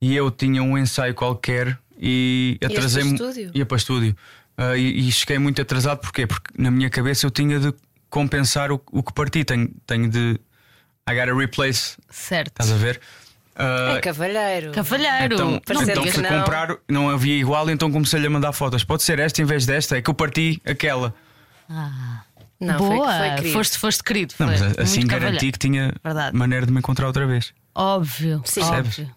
[0.00, 3.12] e eu tinha um ensaio qualquer e para o atrasei-me.
[3.12, 3.50] estúdio?
[3.54, 4.16] Ia para o estúdio.
[4.56, 6.26] Ah, e, e cheguei muito atrasado, porquê?
[6.26, 7.72] Porque na minha cabeça eu tinha de
[8.10, 9.44] compensar o, o que parti.
[9.44, 10.40] Tenho, tenho de.
[11.10, 11.96] I gotta replace.
[12.10, 12.60] Certo.
[12.60, 13.00] Estás a ver?
[13.56, 14.72] Ah, É cavalheiro.
[14.72, 15.34] Cavalheiro.
[15.34, 16.38] então, Parecendo então fui não.
[16.40, 18.84] comprar, não havia igual, então comecei-lhe a mandar fotos.
[18.84, 21.14] Pode ser esta em vez desta, é que eu parti aquela.
[22.60, 24.34] Não, Boa, foi, foi foste, foste querido.
[24.38, 25.52] Não, foi mas assim muito garanti cavalheiro.
[25.52, 26.36] que tinha Verdade.
[26.36, 27.52] maneira de me encontrar outra vez.
[27.74, 28.62] Óbvio, Sim.
[28.62, 29.10] óbvio.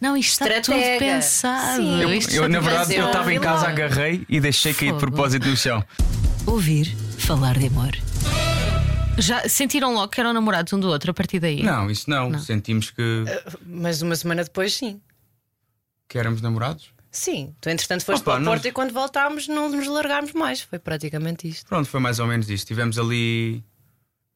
[0.00, 0.98] Não, isto está tudo Estratega.
[0.98, 1.76] pensado.
[1.76, 2.02] Sim.
[2.02, 5.00] Eu, Isto eu, na tudo verdade, eu estava em casa, agarrei e deixei cair de
[5.00, 5.00] Fogo.
[5.12, 5.82] propósito no chão.
[6.44, 7.92] Ouvir falar de amor.
[9.18, 11.62] Já sentiram logo que eram namorados um do outro a partir daí?
[11.62, 12.38] Não, isso não.
[12.38, 13.24] Sentimos que,
[13.66, 15.00] Mas uma semana depois, sim.
[16.08, 16.90] que éramos namorados.
[17.10, 20.32] Sim, tu entretanto foste Opa, para o nós- Porto e quando voltámos não nos largámos
[20.32, 20.62] mais.
[20.62, 21.66] Foi praticamente isto.
[21.68, 22.64] Pronto, foi mais ou menos isso.
[22.64, 23.62] Tivemos ali.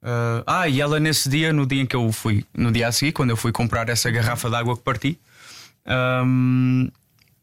[0.03, 2.93] ah, ah, e ela nesse dia, no dia em que eu fui, no dia a
[2.93, 5.19] seguir, quando eu fui comprar essa garrafa de água que parti,
[5.87, 6.89] ahm,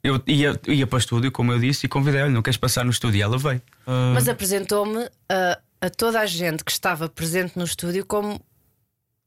[0.04, 2.92] eu ia, ia para o estúdio, como eu disse, e convidei-lhe, não queres passar no
[2.92, 3.18] estúdio?
[3.18, 3.62] E ela veio.
[3.88, 8.40] Ah, Mas apresentou-me a, a toda a gente que estava presente no estúdio como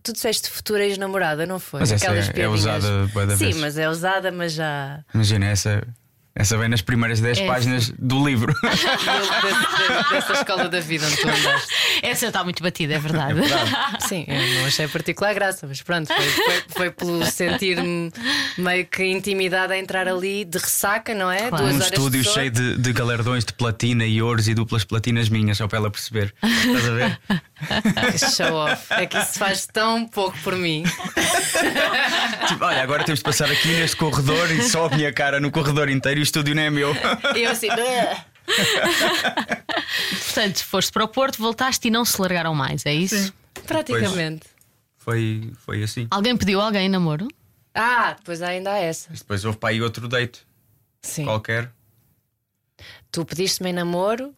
[0.02, 1.80] tu disseste futura ex-namorada, não foi?
[1.80, 2.60] Mas essa Aquelas é- é piadinhas.
[2.84, 5.04] usada Sim, mas é usada, mas já.
[5.12, 5.86] Imagina, essa,
[6.38, 7.46] essa vem nas primeiras 10 É.
[7.46, 8.54] páginas do livro.
[10.10, 11.74] Dessa escola da vida onde tu andaste.
[12.02, 13.40] Essa está muito batida, é verdade.
[14.06, 18.12] Sim, eu não achei particular graça, mas pronto, foi, foi, foi pelo sentir-me
[18.58, 21.48] meio que intimidade a entrar ali de ressaca, não é?
[21.48, 21.56] Claro.
[21.64, 22.34] Duas um horas de estúdio sono.
[22.34, 25.90] cheio de, de galardões de platina e ouros e duplas platinas minhas, só para ela
[25.90, 26.34] perceber.
[26.42, 27.18] Estás a ver?
[28.36, 28.86] Show off.
[28.90, 30.84] É que isso se faz tão pouco por mim.
[32.48, 35.50] Tipo, olha, agora temos de passar aqui neste corredor e só a minha cara no
[35.50, 36.92] corredor inteiro e estúdio não é meu.
[37.34, 37.68] E eu assim.
[40.24, 43.32] Portanto, foste para o Porto, voltaste e não se largaram mais, é isso?
[43.66, 44.46] Praticamente.
[44.96, 46.06] Foi, foi assim.
[46.10, 47.26] Alguém pediu alguém namoro?
[47.74, 49.12] Ah, depois ainda há essa.
[49.12, 50.46] Depois houve para aí outro date
[51.02, 51.24] Sim.
[51.24, 51.70] qualquer
[53.10, 54.34] Tu pediste-me em namoro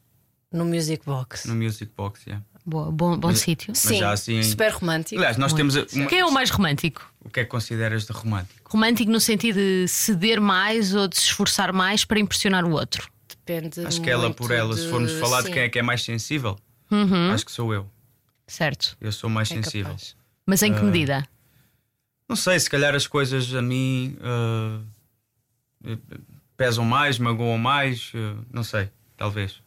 [0.52, 1.46] no Music Box.
[1.48, 2.22] no Music Box.
[2.26, 2.44] yeah.
[2.68, 3.74] Boa, bom bom sítio.
[3.74, 5.16] Sim, já assim- super romântico.
[5.18, 5.74] Aliás, nós temos.
[5.74, 7.10] uma- Quem é o mais romântico?
[7.24, 8.60] O que é que consideras de romântico?
[8.70, 13.08] Romântico no sentido de ceder mais ou de se esforçar mais para impressionar o outro.
[13.46, 15.78] Depende Acho que ela por ela, se de- formos falar de sim, quem é que
[15.78, 16.58] é mais sensível,
[17.32, 17.88] acho que sou eu.
[18.46, 18.96] Certo.
[19.00, 19.84] Eu sou mais é sensível.
[19.92, 20.14] capaz.
[20.44, 20.82] Mas em que Ah.
[20.82, 21.26] medida?
[22.28, 24.18] Não sei, se calhar as coisas a mim
[25.86, 25.96] eh,
[26.56, 29.62] pesam mais, magoam mais, eh, não sei, talvez.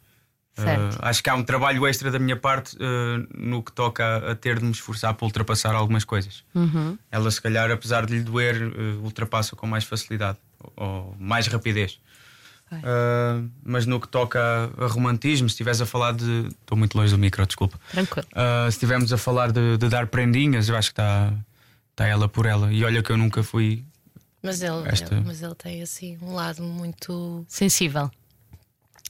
[0.54, 0.98] Certo.
[1.00, 4.34] acho que há um trabalho extra da minha parte ah, no que toca a, a
[4.34, 6.44] ter de me esforçar para ultrapassar algumas coisas.
[6.54, 6.98] Uhum.
[7.10, 10.36] Ela, se calhar, apesar de lhe doer, eh, ultrapassa com mais facilidade
[10.76, 11.98] ou, ou mais rapidez.
[12.70, 14.38] Ah, mas no que toca
[14.78, 16.46] a, a romantismo, se estiveres a falar de.
[16.60, 17.78] Estou muito longe do micro, desculpa.
[17.90, 18.26] Tranquilo.
[18.34, 21.32] Ah, se estivermos a falar de, de dar prendinhas, eu acho que está
[21.94, 22.72] tá ela por ela.
[22.72, 23.84] E olha que eu nunca fui.
[24.42, 28.10] Mas ele, Esta- ele- mas ele tem assim um lado muito Sensível.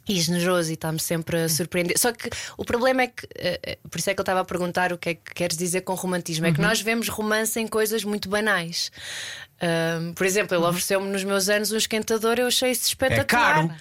[0.08, 1.96] E generoso e está-me sempre a surpreender.
[1.98, 4.44] Só que o problema é que, eh, eh, por isso é que eu estava a
[4.44, 7.66] perguntar o que é que queres dizer com romantismo, é que nós vemos romance em
[7.68, 8.90] coisas muito banais.
[9.60, 13.54] Ahm, por exemplo, ele ofereceu-me nos meus anos um esquentador, eu achei isso espetacular.
[13.66, 13.74] caro.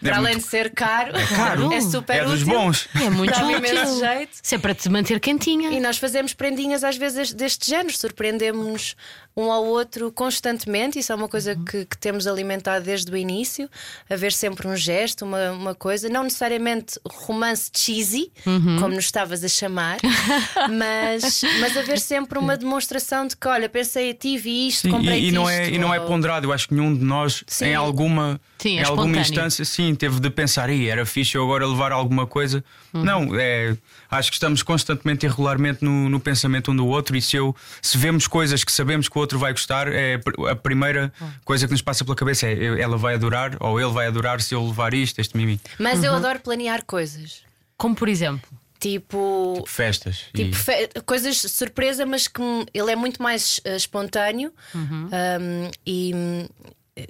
[0.00, 1.82] Para É além muito- de ser caro, é, caro.
[1.90, 2.54] super é dos útil.
[2.54, 2.88] bons.
[2.94, 3.98] É muito Dá-me útil.
[3.98, 4.32] jeito.
[4.40, 5.70] Isso é para te manter quentinha.
[5.70, 8.94] E nós fazemos prendinhas às vezes deste género, surpreendemos
[9.38, 10.98] um ao outro constantemente.
[10.98, 13.70] Isso é uma coisa que, que temos alimentado desde o início.
[14.10, 19.48] Haver sempre um gesto, uma, uma coisa, não necessariamente romance cheesy, como nos estavas a
[19.48, 19.98] chamar,
[20.68, 24.90] mas, mas haver sempre uma demonstração de que, olha, pensei a ti, vi isto, Sim,
[24.90, 26.46] comprei e, e não é, isto, e não é ponderado.
[26.46, 27.66] Eu acho que nenhum de nós, Sim.
[27.66, 31.44] em alguma, Sim, é em alguma instância, sim, teve de pensar, "Ih, era fixe eu
[31.44, 32.64] agora levar alguma coisa.
[32.92, 33.04] Uhum.
[33.04, 33.76] Não, é,
[34.10, 37.16] acho que estamos constantemente e regularmente no, no pensamento um do outro.
[37.16, 40.56] E se, eu, se vemos coisas que sabemos que o outro vai gostar, é a
[40.56, 41.12] primeira
[41.44, 44.54] coisa que nos passa pela cabeça é ela vai adorar ou ele vai adorar se
[44.54, 45.60] eu levar isto, este mimi.
[45.78, 46.04] Mas Uhum.
[46.06, 47.42] eu adoro planear coisas.
[47.76, 48.48] Como por exemplo.
[48.80, 50.26] Tipo, Festas.
[50.32, 52.40] Tipo, e- fe- coisas de surpresa, mas que
[52.72, 55.08] ele é muito mais eh, espontâneo Uhum.
[55.12, 56.14] hum, e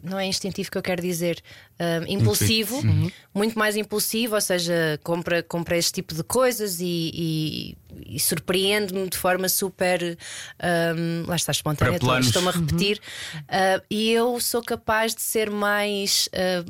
[0.02, 1.40] não é instintivo que eu quero dizer,
[1.80, 3.10] hum, impulsivo, Uhum.
[3.34, 7.76] muito mais impulsivo, ou seja, compra, compra este tipo de coisas e, e-
[8.16, 10.00] e surpreende-me de forma super
[10.96, 11.96] hum, lá está espontânea,
[12.26, 13.00] estou-me a repetir.
[13.48, 16.28] Ah, e eu sou capaz de ser mais.
[16.32, 16.64] ah,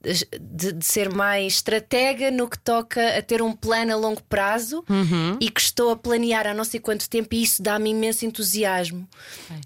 [0.00, 4.84] de, de ser mais estratega no que toca a ter um plano a longo prazo
[5.40, 9.08] e que estou a planear há não sei quanto tempo e isso dá-me imenso entusiasmo.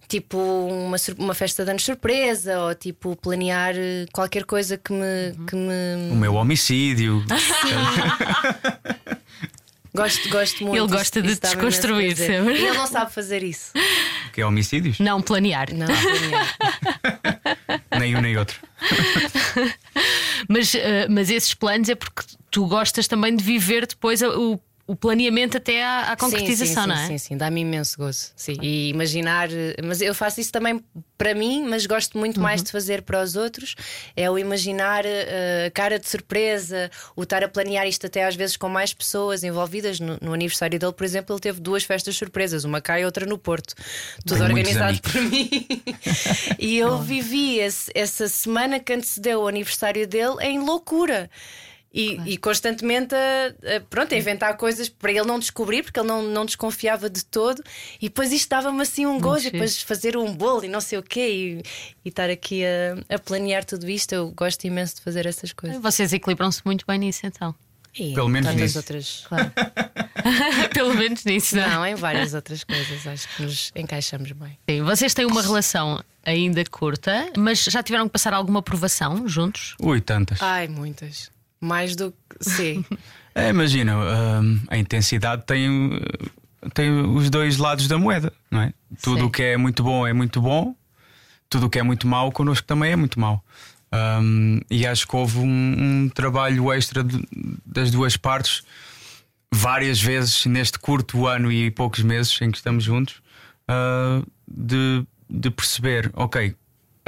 [0.06, 5.32] Tipo uma, uma festa de anos surpresa ou tipo planear eh, qualquer coisa que me.
[5.46, 6.12] Que me...
[6.12, 7.24] O meu homicídio.
[9.98, 10.76] Gosto, gosto muito.
[10.76, 12.54] Ele gosta de isso imenso desconstruir sempre.
[12.54, 13.72] E ele não sabe fazer isso.
[14.32, 14.98] que é homicídios?
[15.00, 15.68] Não planear.
[15.74, 16.56] Não, planear.
[17.98, 18.56] Nem um nem outro.
[20.48, 24.96] Mas, eh, mas esses planos é porque tu gostas também de viver depois o, o
[24.96, 27.06] planeamento até à, à concretização, sim, sim, não é?
[27.06, 28.32] Sim, sim, dá-me imenso gozo.
[28.34, 28.56] Sim.
[28.62, 30.82] E imaginar, eh, mas eu faço isso também
[31.18, 33.74] para mim, mas gosto muito mais de fazer para os outros.
[34.16, 38.34] É o imaginar eh, a cara de surpresa, o estar a planear isto até às
[38.34, 40.00] vezes com mais pessoas envolvidas.
[40.00, 43.26] No, no aniversário dele, por exemplo, ele teve duas festas surpresas, uma cá e outra
[43.26, 43.74] no Porto.
[44.26, 45.66] Tudo muitos organizado por mim.
[46.58, 51.30] e eu vivi esse- essa semana que antecedeu o aniversário dele em loucura.
[51.92, 56.06] E, e constantemente a, a- pronto, a inventar coisas para ele não descobrir, porque ele
[56.06, 57.62] não, não desconfiava de todo.
[58.00, 60.98] E depois isto dava-me assim um gozo, e depois fazer um bolo e não sei
[60.98, 61.62] o quê, e,
[62.04, 64.12] e estar aqui a, a planear tudo isto.
[64.12, 65.80] Eu gosto imenso de fazer essas coisas.
[65.80, 67.54] Vocês equilibram-se muito bem nisso, então.
[67.98, 68.76] E Pelo menos nisso.
[68.78, 69.24] outras.
[69.26, 69.50] Claro.
[70.74, 71.68] Pelo menos nisso, não é?
[71.70, 74.58] Não, em várias outras coisas, acho que nos encaixamos bem.
[74.68, 79.74] Sim, vocês têm uma relação ainda curta, mas já tiveram que passar alguma provação juntos?
[79.80, 80.40] Ui, tantas.
[80.42, 81.30] Ai, muitas.
[81.60, 82.16] Mais do que.
[82.50, 82.84] Sim.
[83.34, 83.94] É, imagina,
[84.42, 85.68] hum, a intensidade tem,
[86.74, 88.72] tem os dois lados da moeda, não é?
[89.00, 90.74] Tudo o que é muito bom é muito bom,
[91.48, 93.44] tudo o que é muito mau connosco também é muito mau.
[93.94, 95.44] Um, e acho que houve um,
[96.04, 97.24] um trabalho extra de-
[97.64, 98.62] das duas partes
[99.54, 103.22] várias vezes neste curto ano e poucos meses em que estamos juntos
[103.70, 106.56] uh, de, de perceber, ok,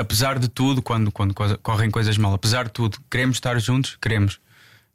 [0.01, 3.97] apesar de tudo, quando, quando co- correm coisas mal, apesar de tudo, queremos estar juntos,
[4.01, 4.41] queremos.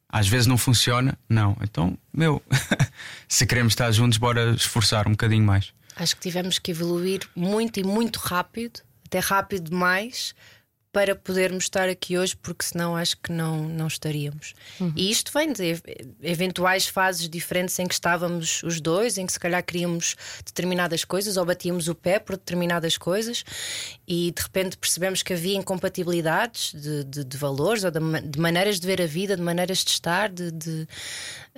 [0.10, 1.58] Às vezes não funciona, não.
[1.62, 2.42] Então, meu,
[3.28, 5.74] se queremos estar juntos, bora esforçar um bocadinho mais.
[5.96, 10.34] Acho que tivemos que evoluir muito e muito rápido, até rápido demais,
[10.96, 14.54] para podermos estar aqui hoje, porque senão acho que não, não estaríamos.
[14.96, 15.82] E isto vem de ev-
[16.24, 21.36] eventuais fases diferentes em que estávamos os dois, em que se calhar queríamos determinadas coisas
[21.36, 23.44] ou batíamos o pé por determinadas coisas
[24.08, 28.80] e de repente percebemos que havia incompatibilidades de, de- de valores ou de, de maneiras
[28.80, 30.88] de ver a vida, de maneiras de estar, de, de,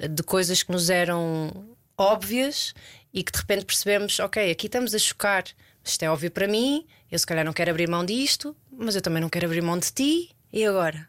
[0.09, 1.51] de coisas que nos eram
[1.95, 2.73] óbvias
[3.13, 5.43] e que de repente percebemos, ok, aqui estamos a chocar.
[5.87, 9.01] Isto é óbvio para mim, eu se calhar não quero abrir mão disto, mas eu
[9.01, 10.29] também não quero abrir mão de ti.
[10.51, 11.07] E agora?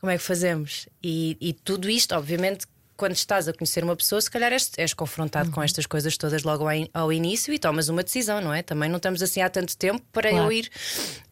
[0.00, 0.88] Como é que fazemos?
[1.02, 4.92] E, e tudo isto, obviamente, quando estás a conhecer uma pessoa, se calhar és, és
[4.94, 8.52] confrontado com estas coisas todas logo ao, in- ao início e tomas uma decisão, não
[8.52, 8.62] é?
[8.62, 10.46] Também não estamos assim há tanto tempo para Claro.
[10.46, 10.70] eu ir,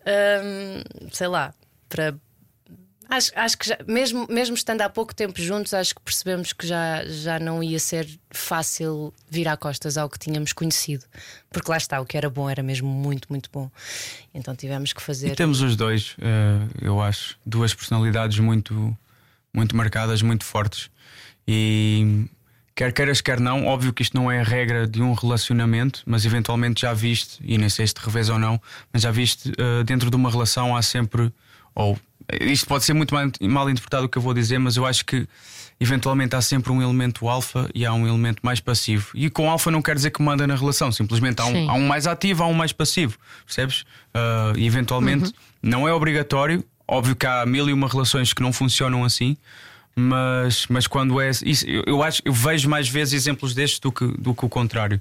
[0.06, 1.54] hum, sei lá,
[1.88, 2.14] para.
[3.12, 6.66] Acho, acho que já, mesmo, mesmo estando há pouco tempo juntos, acho que percebemos que
[6.66, 11.04] já, já não ia ser fácil virar costas ao que tínhamos conhecido.
[11.50, 13.70] Porque lá está, o que era bom era mesmo muito, muito bom.
[14.32, 15.28] Então tivemos que fazer.
[15.28, 18.96] E temos os dois, eh, eu acho, duas personalidades muito,
[19.52, 20.88] muito marcadas, muito fortes.
[21.46, 22.24] E
[22.74, 26.24] quer queiras, quer não, óbvio que isto não é a regra de um relacionamento, mas
[26.24, 28.58] eventualmente já viste, e nem sei se te revês ou não,
[28.90, 31.30] mas já viste eh, dentro de uma relação há sempre,
[31.74, 31.98] ou
[32.40, 35.04] isto pode ser muito mal, mal interpretado o que eu vou dizer, mas eu acho
[35.04, 35.26] que
[35.80, 39.10] eventualmente há sempre um elemento alfa e há um elemento mais passivo.
[39.14, 41.86] E com alfa não quer dizer que manda na relação, simplesmente há um, há um
[41.86, 43.84] mais ativo, há um mais passivo, percebes?
[44.14, 45.32] Ah, e eventualmente
[45.62, 49.36] não é obrigatório, óbvio que há mil e uma relações que não funcionam assim.
[49.94, 54.06] Mas, mas quando é isso, eu, acho eu vejo mais vezes exemplos destes do que,
[54.06, 54.98] do que o contrário.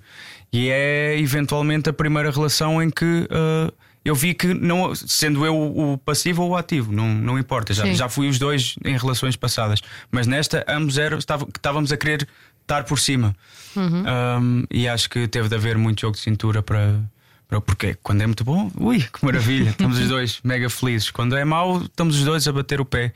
[0.51, 3.71] E é eventualmente a primeira relação em que ah,
[4.03, 7.73] eu vi que não, sendo eu o passivo ou o ativo, não, não importa.
[7.73, 7.93] Já, Sim.
[7.95, 9.81] já fui os dois em relações passadas.
[10.11, 12.27] Mas nesta, ambos eram, estávamos a querer
[12.61, 13.35] estar por cima.
[13.75, 16.99] Um, e acho que teve de haver muito jogo de cintura para.
[17.47, 21.11] para- Porque quando é muito bom, ui, que maravilha, estamos os dois mega felizes.
[21.11, 23.13] Quando é mau, estamos os dois a bater o pé.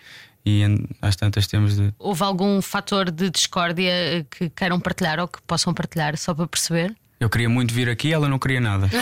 [0.48, 0.62] E
[1.02, 1.91] às tantas temos de.
[1.98, 6.45] Houve algum fator de discórdia eh, que queiram partilhar ou que possam partilhar, só para
[6.45, 6.95] perceber?
[7.26, 8.88] Eu queria muito vir aqui, ela não queria nada.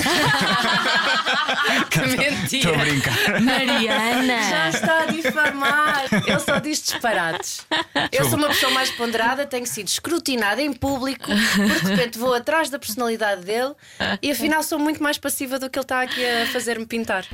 [1.89, 2.45] Que mentira!
[2.57, 3.41] Estou a brincar.
[3.41, 4.49] Mariana!
[4.49, 6.05] Já está a difamar.
[6.25, 7.65] Ele só diz disparates.
[8.11, 12.33] Eu sou uma pessoa mais ponderada, tenho sido escrutinada em público, porque de repente vou
[12.33, 13.73] atrás da personalidade dele
[14.21, 17.25] e afinal sou muito mais passiva do que ele está aqui a fazer-me pintar.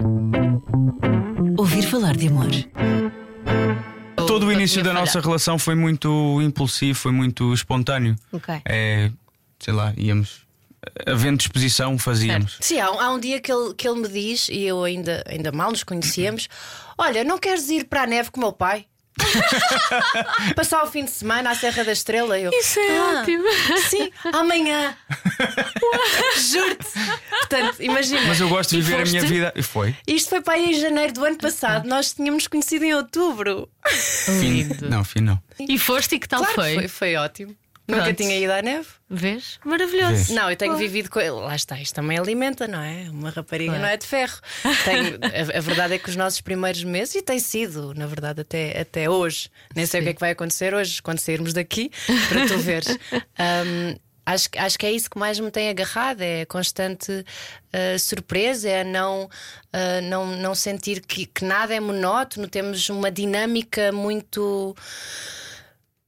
[1.58, 2.48] Ouvir falar de amor.
[4.16, 8.16] Todo o início da nossa relação foi muito impulsivo, foi muito espontâneo.
[8.32, 8.62] Ok.
[8.66, 9.12] É,
[9.60, 10.49] sei lá, íamos.
[11.06, 12.58] Havendo disposição, fazíamos.
[12.62, 15.24] Sim, há um, há um dia que ele, que ele me diz, e eu ainda,
[15.28, 16.48] ainda mal nos conhecíamos:
[16.98, 18.86] Olha, não queres ir para a neve com o meu pai?
[20.56, 22.40] Passar o fim de semana à Serra da Estrela?
[22.40, 23.44] Eu, Isso é "Ah, ótimo.
[23.90, 24.96] Sim, amanhã.
[26.52, 26.86] Juro-te.
[27.30, 28.22] Portanto, imagina.
[28.28, 29.54] Mas eu gosto de viver a minha vida.
[29.56, 29.96] E foi.
[30.08, 31.88] Isto foi para aí em janeiro do ano passado.
[31.88, 33.70] Nós tínhamos conhecido em outubro.
[33.86, 35.42] Fim, não, fim não.
[35.60, 36.76] E foste e que tal Claro que foi?
[36.76, 37.56] foi, foi ótimo.
[37.90, 38.18] Nunca Pronto.
[38.18, 38.88] tinha ido à neve.
[39.10, 39.60] Vês?
[39.66, 40.14] Maravilhoso.
[40.14, 40.30] Vês.
[40.30, 41.32] Não, eu tenho vivido com ele.
[41.32, 43.10] Lá está, isto também alimenta, não é?
[43.10, 44.40] Uma rapariga não é de ferro.
[44.86, 45.18] Tenho-
[45.54, 48.80] a, a verdade é que os nossos primeiros meses, e tem sido, na verdade, até,
[48.80, 51.92] até hoje, nem sei o que é que vai acontecer hoje, quando sairmos daqui,
[52.30, 52.88] para tu veres.
[53.40, 57.26] Hum, Acho, que- acho que é isso que mais me tem agarrado, é a constante
[57.74, 59.28] ah, surpresa, é a não,
[59.74, 64.76] ah, não, não sentir que, que nada é monótono, temos uma dinâmica muito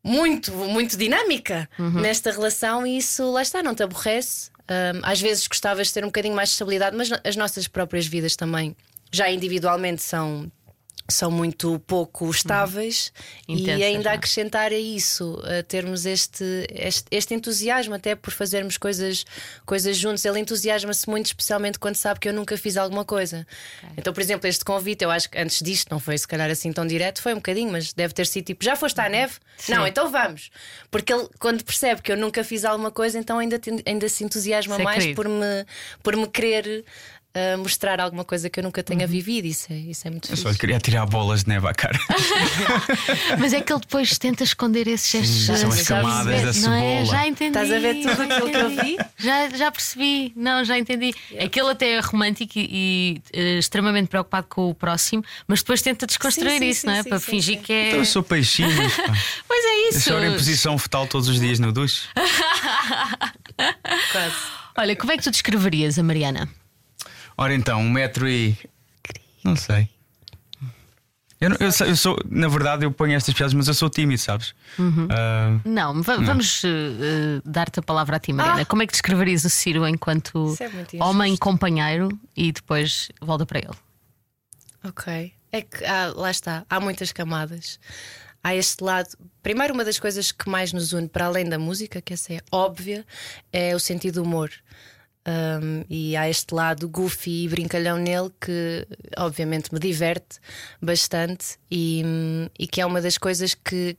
[0.04, 1.70] muito, muito dinâmica
[2.02, 4.50] nesta relação e isso lá está, não te aborrece.
[4.68, 8.08] Ahm, às vezes gostavas de ter um bocadinho mais de estabilidade, mas as nossas próprias
[8.08, 8.76] vidas também,
[9.12, 10.52] já individualmente, são.
[11.10, 13.12] São muito pouco estáveis
[13.48, 14.16] e Intensas, ainda não é?
[14.16, 19.26] acrescentar a isso, a termos este, este, este entusiasmo até por fazermos coisas,
[19.66, 20.24] coisas juntos.
[20.24, 23.46] Ele entusiasma-se muito, especialmente quando sabe que eu nunca fiz alguma coisa.
[23.98, 26.72] Então, por exemplo, este convite, eu acho que antes disto não foi se calhar assim
[26.72, 29.34] tão direto, foi um bocadinho, mas deve ter sido tipo: já foste à neve?
[29.68, 30.50] Não, então vamos.
[30.90, 34.76] Porque ele, quando percebe que eu nunca fiz alguma coisa, então ainda, ainda se entusiasma
[34.76, 35.66] é mais por me,
[36.02, 36.86] por me querer
[37.34, 39.46] a mostrar alguma coisa que eu nunca tenha vivido.
[39.46, 40.44] Isso é, isso é muito Eu fixe.
[40.44, 41.98] só lhe queria tirar bolas de neve à cara.
[43.40, 45.60] Mas é que ele depois tenta esconder esses gestos.
[45.60, 46.90] são as camadas da não é?
[46.90, 47.06] cebola.
[47.06, 47.48] Já entendi.
[47.58, 48.98] Estás a ver tudo aquilo que eu vi?
[49.18, 51.14] Já, já percebi, não, já entendi.
[51.34, 55.60] É que ele até é romântico e, e, eh, extremamente preocupado com o próximo, mas
[55.62, 57.04] depois tenta desconstruir Sim, sim, isso, sim, não é?
[57.04, 57.64] sim, Para sim, fingir sim.
[57.64, 57.88] que é.
[57.88, 58.70] Então eu sou peixinho.
[59.48, 60.02] Pois é isso.
[60.10, 62.04] choro em posição fetal todos os dias no duche.
[64.12, 64.36] Quase.
[64.78, 66.50] Olha, como é que tu descreverias a Mariana?
[67.42, 68.56] Ora então, um metro e.
[69.44, 69.90] Não sei.
[71.40, 74.22] Eu, não- eu eu sou, na verdade, eu ponho estas piadas, mas eu sou tímido,
[74.22, 74.54] sabes?
[75.10, 78.62] Ah, Não, va- vamos eh, dar-te a palavra a ti, Mariana.
[78.62, 78.66] Ah!
[78.66, 80.56] Como é que descreverias o Ciro enquanto
[81.00, 83.76] é homem companheiro e depois volta para ele?
[84.84, 85.34] Ok.
[85.52, 87.80] É que há- lá está, há muitas camadas.
[88.44, 89.10] Há este lado.
[89.42, 92.40] Primeiro, uma das coisas que mais nos une, para além da música, que essa é
[92.52, 93.04] óbvia,
[93.52, 94.52] é o sentido do humor.
[95.28, 100.40] Um, e há este lado goofy e brincalhão nele que, obviamente, me diverte
[100.82, 102.04] bastante e,
[102.58, 103.96] e que é uma das coisas que,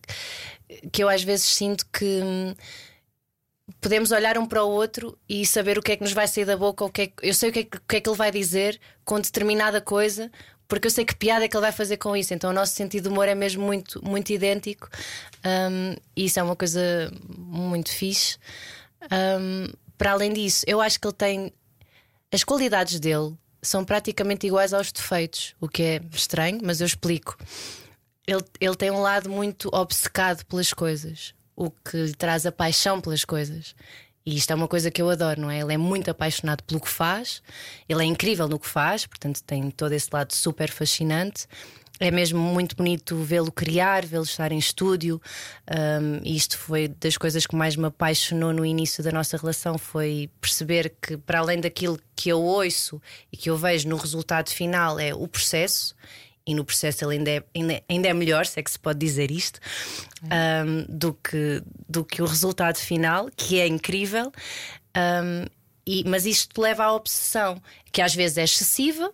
[0.90, 2.20] que eu às vezes sinto que.
[2.24, 2.54] hum,
[3.80, 6.44] podemos olhar um para o outro e saber o que é que nos vai sair
[6.44, 8.00] da boca, o que é que- eu sei o que, é que, o que é
[8.00, 10.30] que ele vai dizer com determinada coisa,
[10.68, 12.34] porque eu sei que piada é que ele vai fazer com isso.
[12.34, 14.88] Então o nosso sentido de humor é mesmo muito, muito idêntico
[15.44, 18.38] um, e isso é uma coisa muito fixe.
[19.10, 19.66] Um,
[20.02, 21.52] para além disso, eu acho que ele tem
[22.32, 27.38] as qualidades dele são praticamente iguais aos defeitos, o que é estranho, mas eu explico.
[28.26, 33.00] Ele, ele tem um lado muito obcecado pelas coisas, o que lhe traz a paixão
[33.00, 33.76] pelas coisas.
[34.26, 35.60] E isto é uma coisa que eu adoro, não é?
[35.60, 37.40] Ele é muito apaixonado pelo que faz,
[37.88, 41.46] ele é incrível no que faz, portanto, tem todo esse lado super fascinante.
[42.02, 45.22] É mesmo muito bonito vê-lo criar, vê-lo estar em estúdio.
[45.70, 49.78] Um, e isto foi das coisas que mais me apaixonou no início da nossa relação.
[49.78, 53.00] Foi perceber que, para além daquilo que eu ouço
[53.32, 55.94] e que eu vejo no resultado final, é o processo.
[56.44, 58.98] E no processo ele ainda é, ainda, ainda é melhor, se é que se pode
[58.98, 59.60] dizer isto,
[60.24, 64.32] um, do, que, do que o resultado final, que é incrível.
[64.96, 65.46] Um,
[65.86, 67.62] e- mas isto leva à obsessão,
[67.92, 69.12] que às vezes é excessiva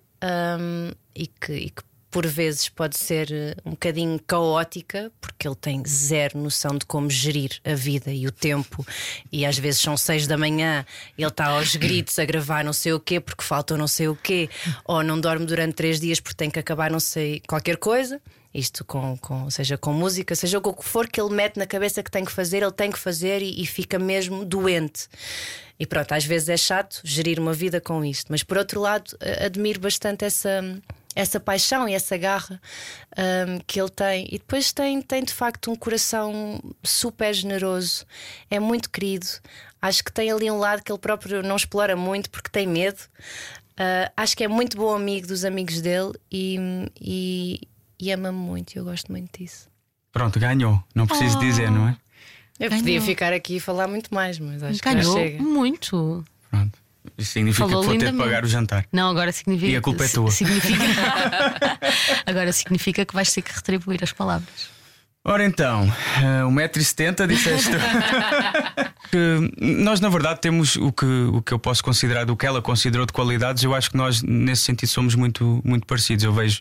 [0.58, 5.56] um, e, que, e que por vezes pode ser eh, um bocadinho caótica, porque ele
[5.56, 8.86] tem zero noção de como gerir a vida e o tempo,
[9.30, 10.84] e às vezes são seis da manhã,
[11.16, 14.16] ele está aos gritos a gravar não sei o quê, porque falta não sei o
[14.16, 14.48] quê,
[14.84, 18.20] ou não dorme durante três dias porque tem que acabar não sei qualquer coisa.
[18.52, 21.66] Isto com, com, seja com música, seja com o que for que ele mete na
[21.66, 25.06] cabeça que tem que fazer, ele tem que fazer e, e fica mesmo doente.
[25.78, 29.16] E pronto, às vezes é chato gerir uma vida com isto, mas por outro lado,
[29.20, 30.60] eh, admiro bastante essa,
[31.18, 32.60] essa paixão e essa garra
[33.18, 34.26] hum, que ele tem.
[34.30, 38.06] E depois tem, tem de facto um coração super generoso,
[38.48, 39.26] é muito querido.
[39.82, 42.98] Acho que tem ali um lado que ele próprio não explora muito porque tem medo.
[43.76, 46.56] Ah, acho que é muito bom amigo dos amigos dele e,
[47.00, 47.60] e,
[47.98, 48.74] e ama-me muito.
[48.74, 49.68] e Eu gosto muito disso.
[50.12, 50.82] Pronto, ganhou.
[50.94, 51.96] Não preciso dizer, não é?
[52.58, 52.84] Eu Ganhou.
[52.84, 55.42] podia ficar aqui e falar muito mais, mas acho que Ganhou já chega.
[55.42, 56.24] muito.
[56.50, 56.78] Pronto.
[57.16, 58.86] Isso significa Falou que vou ter de pagar o jantar.
[58.92, 59.72] Não, agora significa.
[59.72, 60.30] E a culpa é tua.
[60.30, 60.84] Significa...
[62.26, 64.78] agora significa que vais ter que retribuir as palavras.
[65.24, 65.84] Ora então,
[66.16, 67.76] eh, 1,70m disseste tu.
[69.10, 72.62] que nós, na verdade, temos o que, o que eu posso considerar do que ela
[72.62, 73.62] considerou de qualidades.
[73.62, 76.24] Eu acho que nós, nesse sentido, somos muito, muito parecidos.
[76.24, 76.60] Eu vejo,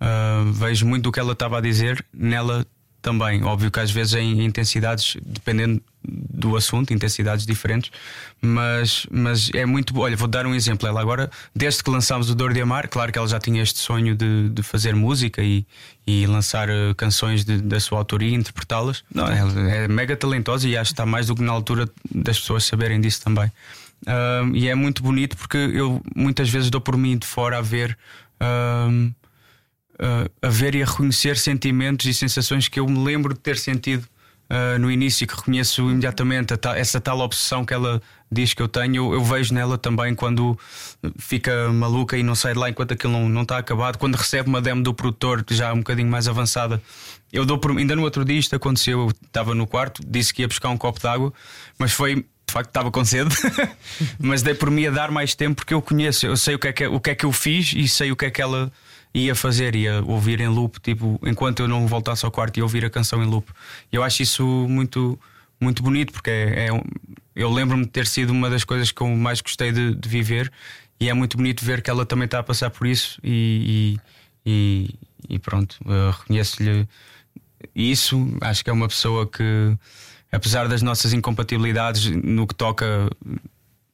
[0.00, 2.64] ah, vejo muito do que ela estava a dizer nela
[3.02, 3.42] também.
[3.44, 7.90] Óbvio que às vezes em intensidades, dependendo do assunto, intensidades diferentes,
[8.40, 9.98] mas, mas é muito.
[9.98, 10.86] Olha, vou dar um exemplo.
[10.88, 13.78] Ela agora, desde que lançámos o Dor de Amar, claro que ela já tinha este
[13.78, 15.66] sonho de, de fazer música e,
[16.06, 19.02] e lançar eh, canções de- da sua autoria e interpretá-las.
[19.12, 22.38] Não, ela é mega talentosa e acho que está mais do que na altura das
[22.38, 23.50] pessoas saberem disso também.
[24.54, 27.96] E é muito bonito porque eu muitas vezes dou por mim de fora a ver.
[30.00, 33.56] Uh, a ver e a reconhecer sentimentos e sensações que eu me lembro de ter
[33.58, 34.06] sentido
[34.50, 38.62] uh, no início e que reconheço imediatamente ta- essa tal obsessão que ela diz que
[38.62, 38.96] eu tenho.
[38.96, 40.58] Eu, eu vejo nela também quando
[41.18, 43.98] fica maluca e não sai de lá enquanto aquilo não, não está acabado.
[43.98, 46.82] Quando recebe uma demo do produtor já um bocadinho mais avançada,
[47.32, 49.00] eu dou por ainda no outro dia isto aconteceu.
[49.00, 51.32] Eu estava no quarto, disse que ia buscar um copo de água,
[51.78, 52.26] mas foi.
[52.48, 53.34] De facto, estava com sede,
[54.20, 56.68] mas dei por mim a dar mais tempo porque eu conheço, eu sei o que,
[56.68, 58.72] é que, o que é que eu fiz e sei o que é que ela
[59.14, 62.84] ia fazer, ia ouvir em loop, tipo, enquanto eu não voltasse ao quarto, ia ouvir
[62.84, 63.50] a canção em loop.
[63.90, 65.18] Eu acho isso muito,
[65.60, 66.82] muito bonito, porque é, é
[67.34, 70.50] eu lembro-me de ter sido uma das coisas que eu mais gostei de, de viver,
[71.00, 73.98] e é muito bonito ver que ela também está a passar por isso, e,
[74.44, 74.50] e,
[75.30, 75.76] e- e pronto,
[76.18, 76.86] reconheço-lhe
[77.74, 78.28] isso.
[78.40, 79.76] Acho que é uma pessoa que,
[80.30, 83.10] apesar das nossas incompatibilidades no que toca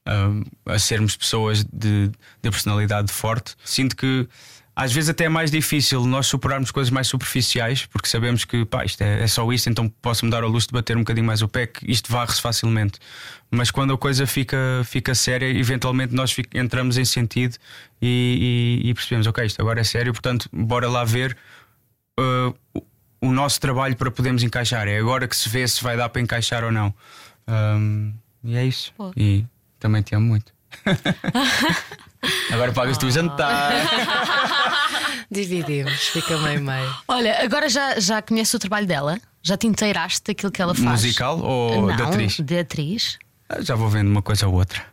[0.04, 3.54] a, a sermos pessoas de, de personalidade forte.
[3.64, 4.28] Sinto que
[4.74, 8.84] às vezes até é mais difícil nós superarmos coisas mais superficiais, porque sabemos que pá,
[8.84, 11.42] isto é, é só isto, então posso-me dar ao luxo de bater um bocadinho mais
[11.42, 12.98] o pé, que isto varre-se facilmente.
[13.50, 17.56] Mas quando a coisa fica, fica séria, eventualmente nós fic- entramos em sentido
[18.00, 21.36] e, e- e percebemos, ok, isto agora é sério, portanto, bora lá ver
[22.18, 22.86] uh, o-
[23.28, 24.88] o nosso trabalho para podermos encaixar.
[24.88, 26.94] É agora que se vê se vai dar para encaixar ou não.
[27.46, 28.12] Um,
[28.42, 28.92] e é isso.
[28.96, 29.12] Pô.
[29.16, 29.44] E
[29.78, 30.52] também te amo muito.
[32.52, 33.72] agora pagas tu o jantar.
[35.30, 36.94] Dividimos, fica meio-meio.
[37.08, 39.18] Olha, agora já, já conheces o trabalho dela?
[39.42, 41.02] Já te inteiraste daquilo que ela faz?
[41.02, 42.36] Musical ou Não, de atriz?
[42.40, 43.18] De atriz.
[43.48, 44.84] Ah, Já vou vendo uma coisa ou outra.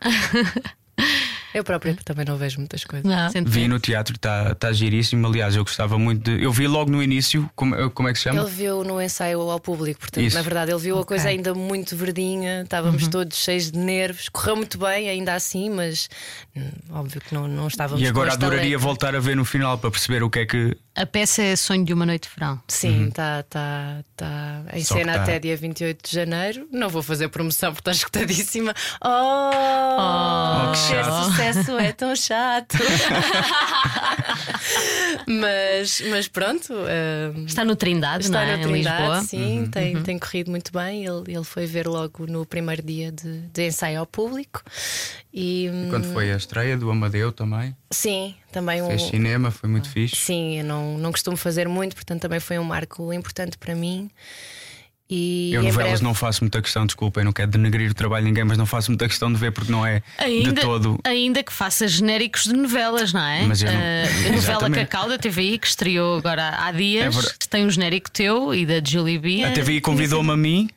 [1.52, 3.04] Eu própria também não vejo muitas coisas.
[3.10, 3.30] Não.
[3.30, 5.26] Sempre Vi no teatro, está tá giríssimo.
[5.26, 6.42] Aliás, eu gostava muito de.
[6.42, 8.40] Eu vi logo no início, como, como é que se chama?
[8.40, 10.36] Ele viu no ensaio ao público, portanto, Isso.
[10.36, 11.08] na verdade, ele viu a Ok.
[11.08, 16.08] coisa ainda muito verdinha, estávamos todos cheios de nervos, correu muito bem, ainda assim, mas
[16.56, 19.90] hum, óbvio que não, não estávamos E agora adoraria voltar a ver no final para
[19.90, 20.76] perceber o que é que.
[20.96, 22.60] A peça é Sonho de uma Noite de Verão.
[22.68, 26.68] Sim, está tá, tá em Só cena tá- até dia 28 de janeiro.
[26.70, 28.74] Não vou fazer promoção porque está escutadíssima.
[29.02, 31.39] Oh, Oh, que chato.
[31.40, 32.76] Sucesso é tão chato.
[35.26, 36.72] mas, mas pronto.
[36.72, 38.56] hum, Está no Trindade, Está não é?
[38.56, 39.22] na em Trindade, Lisboa.
[39.22, 41.04] sim, tem, tem corrido muito bem.
[41.04, 44.62] Ele, ele foi ver logo no primeiro dia de, de ensaio ao público.
[45.32, 47.74] E Quando hum, foi a estreia do Amadeu também.
[47.90, 48.86] sim, também um.
[48.88, 50.16] Fez cinema, foi muito fixe.
[50.16, 54.10] Sim, eu não, não costumo fazer muito, portanto também foi um marco importante para mim.
[55.10, 58.24] E Eu novelas breve- não faço muita questão, desculpa, eu não quero denegrir o trabalho
[58.24, 60.98] de ninguém, mas não faço muita questão de ver porque não é Ainda, de todo.
[61.04, 63.42] ainda que faça genéricos de novelas, não é?
[63.42, 64.70] Mas eu não- a novela.
[64.70, 67.34] Cacau da TVI, que estreou agora há dias, É verdade.
[67.48, 69.42] tem um genérico teu e da Julie B.
[69.44, 70.68] A TVI convidou-me a mim,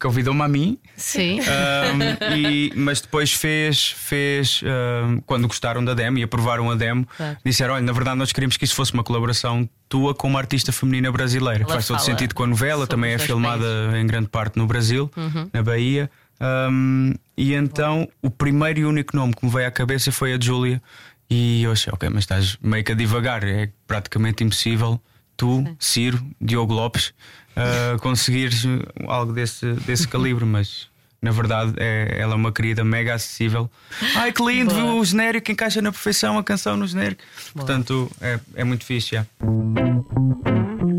[0.00, 1.40] convidou-me a mim, Sim.
[1.40, 7.06] ahm, e- mas depois fez, fez ahm, quando gostaram da demo e aprovaram a demo,
[7.16, 7.36] Claro.
[7.44, 10.72] disseram: olha, na verdade nós queríamos que isso fosse uma colaboração tua com uma artista
[10.72, 11.64] feminina brasileira.
[11.64, 13.66] Ela Faz todo sentido com a novela, também é filmada
[14.00, 15.50] em grande parte no Brasil, Uhum.
[15.52, 16.10] na Bahia.
[16.40, 20.38] Ahm, e então o primeiro e único nome que me veio à cabeça foi a
[20.40, 20.80] Júlia.
[21.28, 25.00] E eu achei, ok, mas estás meio que a divagar, é praticamente impossível
[25.36, 27.14] tu, Ciro, Diogo Lopes,
[27.60, 28.64] ah, conseguires
[29.06, 30.88] algo desse, desse calibre, mas
[31.20, 33.70] na verdade é, ela é uma querida mega acessível.
[34.16, 34.94] Ai que lindo, Boa.
[34.94, 37.22] o genérico encaixa na perfeição, a canção no genérico.
[37.54, 39.16] Portanto, é, é muito fixe.
[39.16, 39.26] já.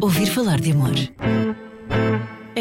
[0.01, 0.91] Ouvir falar de amor.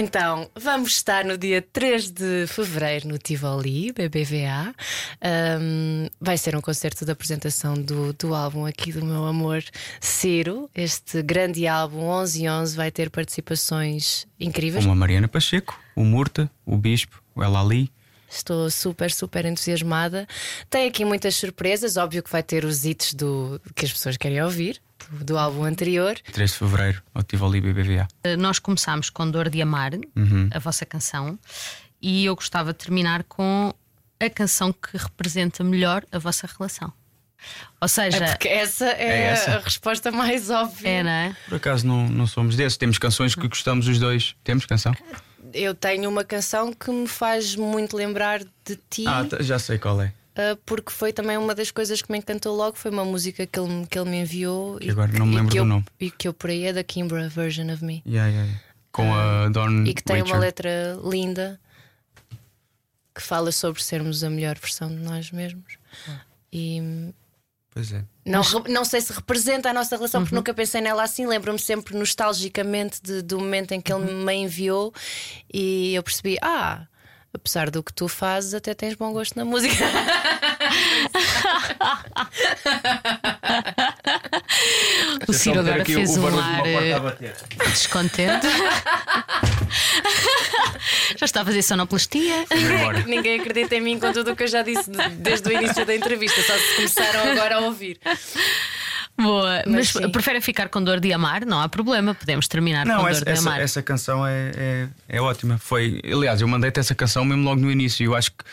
[0.01, 4.75] Então, vamos estar no dia 3 de fevereiro no Tivoli, BBVA.
[5.21, 9.63] Ahm, vai ser um concerto de apresentação do, do álbum aqui do meu amor
[10.01, 10.71] Ciro.
[10.75, 14.83] Este grande álbum 11 e 11 vai ter participações incríveis.
[14.83, 17.93] Como a Mariana Pacheco, o Murta, o Bispo, o Elali.
[18.31, 20.27] Estou super, super entusiasmada.
[20.69, 21.97] Tem aqui muitas surpresas.
[21.97, 26.15] Óbvio que vai ter os hits do, que as pessoas querem ouvir, do, álbum anterior.
[26.33, 28.07] 3 de Fevereiro, ao Tivoli BBVA.
[28.25, 30.49] Uh, Nós começámos com Dor de Amar, Uhum.
[30.53, 31.39] a vossa canção,
[32.01, 33.75] e eu gostava de terminar com
[34.21, 36.93] a canção que representa melhor a vossa relação.
[37.81, 39.57] Ou seja, É porque essa é, É essa.
[39.57, 40.89] a resposta mais óbvia.
[40.89, 41.37] é, não é?
[41.49, 42.77] Por acaso não, não somos desses.
[42.77, 44.37] Temos canções que gostamos os dois.
[44.45, 44.95] Temos canção?
[45.53, 49.05] Eu tenho uma canção que me faz muito lembrar de ti.
[49.07, 50.13] Ah, já sei qual é.
[50.31, 52.77] Uh, porque foi também uma das coisas que me encantou logo.
[52.77, 55.57] Foi uma música que ele, que ele me enviou Que agora não me lembro do
[55.57, 55.85] eu, nome.
[55.99, 58.03] E que eu por aí é da Kimbra Version of Me.
[58.07, 58.61] Yeah, yeah, yeah.
[58.93, 61.61] Com a Ah, E que tem uma letra linda
[63.15, 65.79] que fala sobre sermos a melhor versão de nós mesmos.
[66.53, 67.13] E
[67.73, 68.03] Pois é.
[68.27, 70.25] não, não sei se representa a nossa relação, Uhum.
[70.27, 71.27] porque nunca pensei nela assim.
[71.27, 74.25] Lembro-me sempre nostalgicamente de- do momento em que ele Uhum.
[74.25, 74.93] me enviou
[75.53, 76.87] e eu percebi: ah,
[77.33, 79.85] apesar do que tu fazes, até tens bom gosto na música.
[85.29, 86.95] O Ciro agora fez um ar eh,
[87.71, 88.47] descontente.
[91.17, 92.45] Já está a fazer sonoplastia.
[92.51, 93.03] embora.
[93.07, 95.85] Ninguém acredita em mim com tudo o que eu já disse de- desde o início
[95.85, 97.99] da entrevista, só se começaram agora a ouvir.
[99.19, 100.09] Boa, mas, sim.
[100.11, 101.45] preferem ficar com dor de amar?
[101.45, 103.61] Não há problema, podemos terminar Não, com essa, dor de essa, amar.
[103.61, 105.59] essa canção é, é, é ótima.
[105.59, 108.05] Foi, aliás, eu mandei-te essa canção mesmo logo no início.
[108.05, 108.45] Eu acho que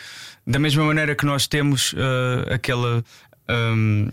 [0.46, 3.02] da mesma maneira que nós temos uh, aquela.
[3.48, 4.10] um,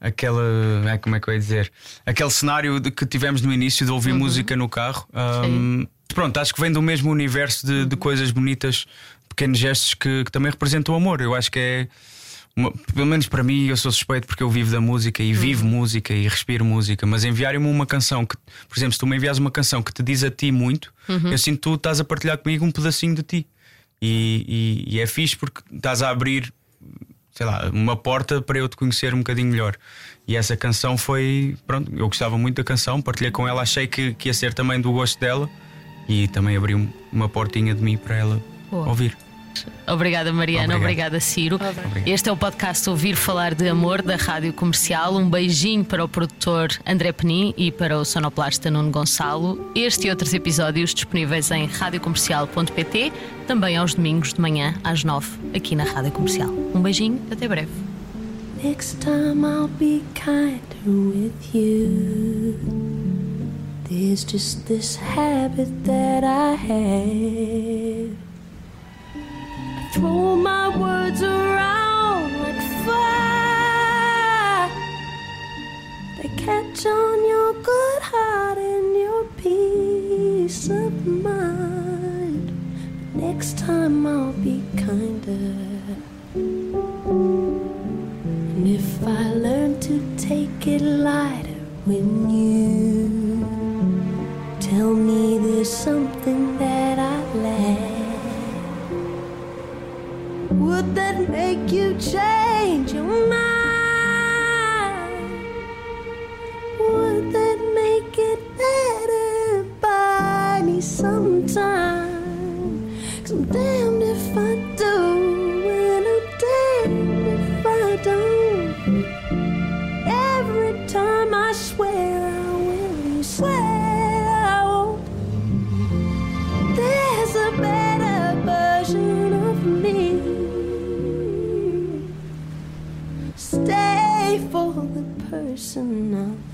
[0.00, 0.42] aquela.
[0.90, 1.72] ai, como é que eu ia dizer?
[2.04, 5.06] Aquele cenário de que tivemos no início de ouvir música no carro.
[5.48, 8.86] um, pronto, acho que vem do mesmo universo de, de coisas bonitas,
[9.28, 11.20] pequenos gestos que, que também representam o amor.
[11.20, 11.88] Eu acho que é.
[12.56, 15.64] uma- pelo menos para mim, eu sou suspeito porque eu vivo da música e vivo
[15.64, 17.04] música e respiro música.
[17.06, 18.36] Mas enviarem-me uma canção que,
[18.68, 20.92] por exemplo, se tu me envias uma canção que te diz a ti muito,
[21.30, 23.46] eu sinto que tu estás a partilhar comigo um pedacinho de ti.
[24.00, 26.52] E, e- e é fixe porque estás a abrir
[27.36, 29.76] sei lá, uma porta para eu te conhecer um bocadinho melhor.
[30.26, 31.54] E essa canção foi.
[31.66, 34.80] Pronto, eu gostava muito da canção, partilhei com ela, achei que, que ia ser também
[34.80, 35.48] do gosto dela
[36.08, 38.88] e também abriu uma portinha de mim para ela Boa.
[38.88, 39.25] ouvir.
[39.86, 40.76] Obrigada, Mariana.
[40.76, 40.82] Obrigado.
[40.82, 41.56] Obrigada, Ciro.
[41.56, 42.06] Obrigado.
[42.06, 45.16] Este é o podcast Ouvir Falar de Amor da Rádio Comercial.
[45.16, 49.70] Um beijinho para o produtor André Penin e para o sonoplasta Nuno Gonçalo.
[49.74, 53.12] Este e outros episódios disponíveis em radiocomercial.pt,
[53.46, 56.50] também aos domingos de manhã às nove, aqui na Rádio Comercial.
[56.74, 57.70] Um beijinho, até breve.
[58.62, 62.58] Next time I'll be kinder with you.
[63.88, 68.25] There's just this habit that I have.
[69.96, 74.68] Throw my words around like fire.
[76.18, 82.52] They catch on your good heart and your peace of mind.
[83.14, 85.56] Next time I'll be kinder.
[86.34, 87.62] And
[88.68, 93.46] if I learn to take it lighter when you
[94.60, 97.95] tell me there's something that I lack,
[100.58, 102.55] would that make you change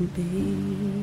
[0.07, 1.02] baby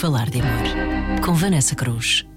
[0.00, 1.20] falar de amor.
[1.22, 2.29] Com Vanessa Cruz.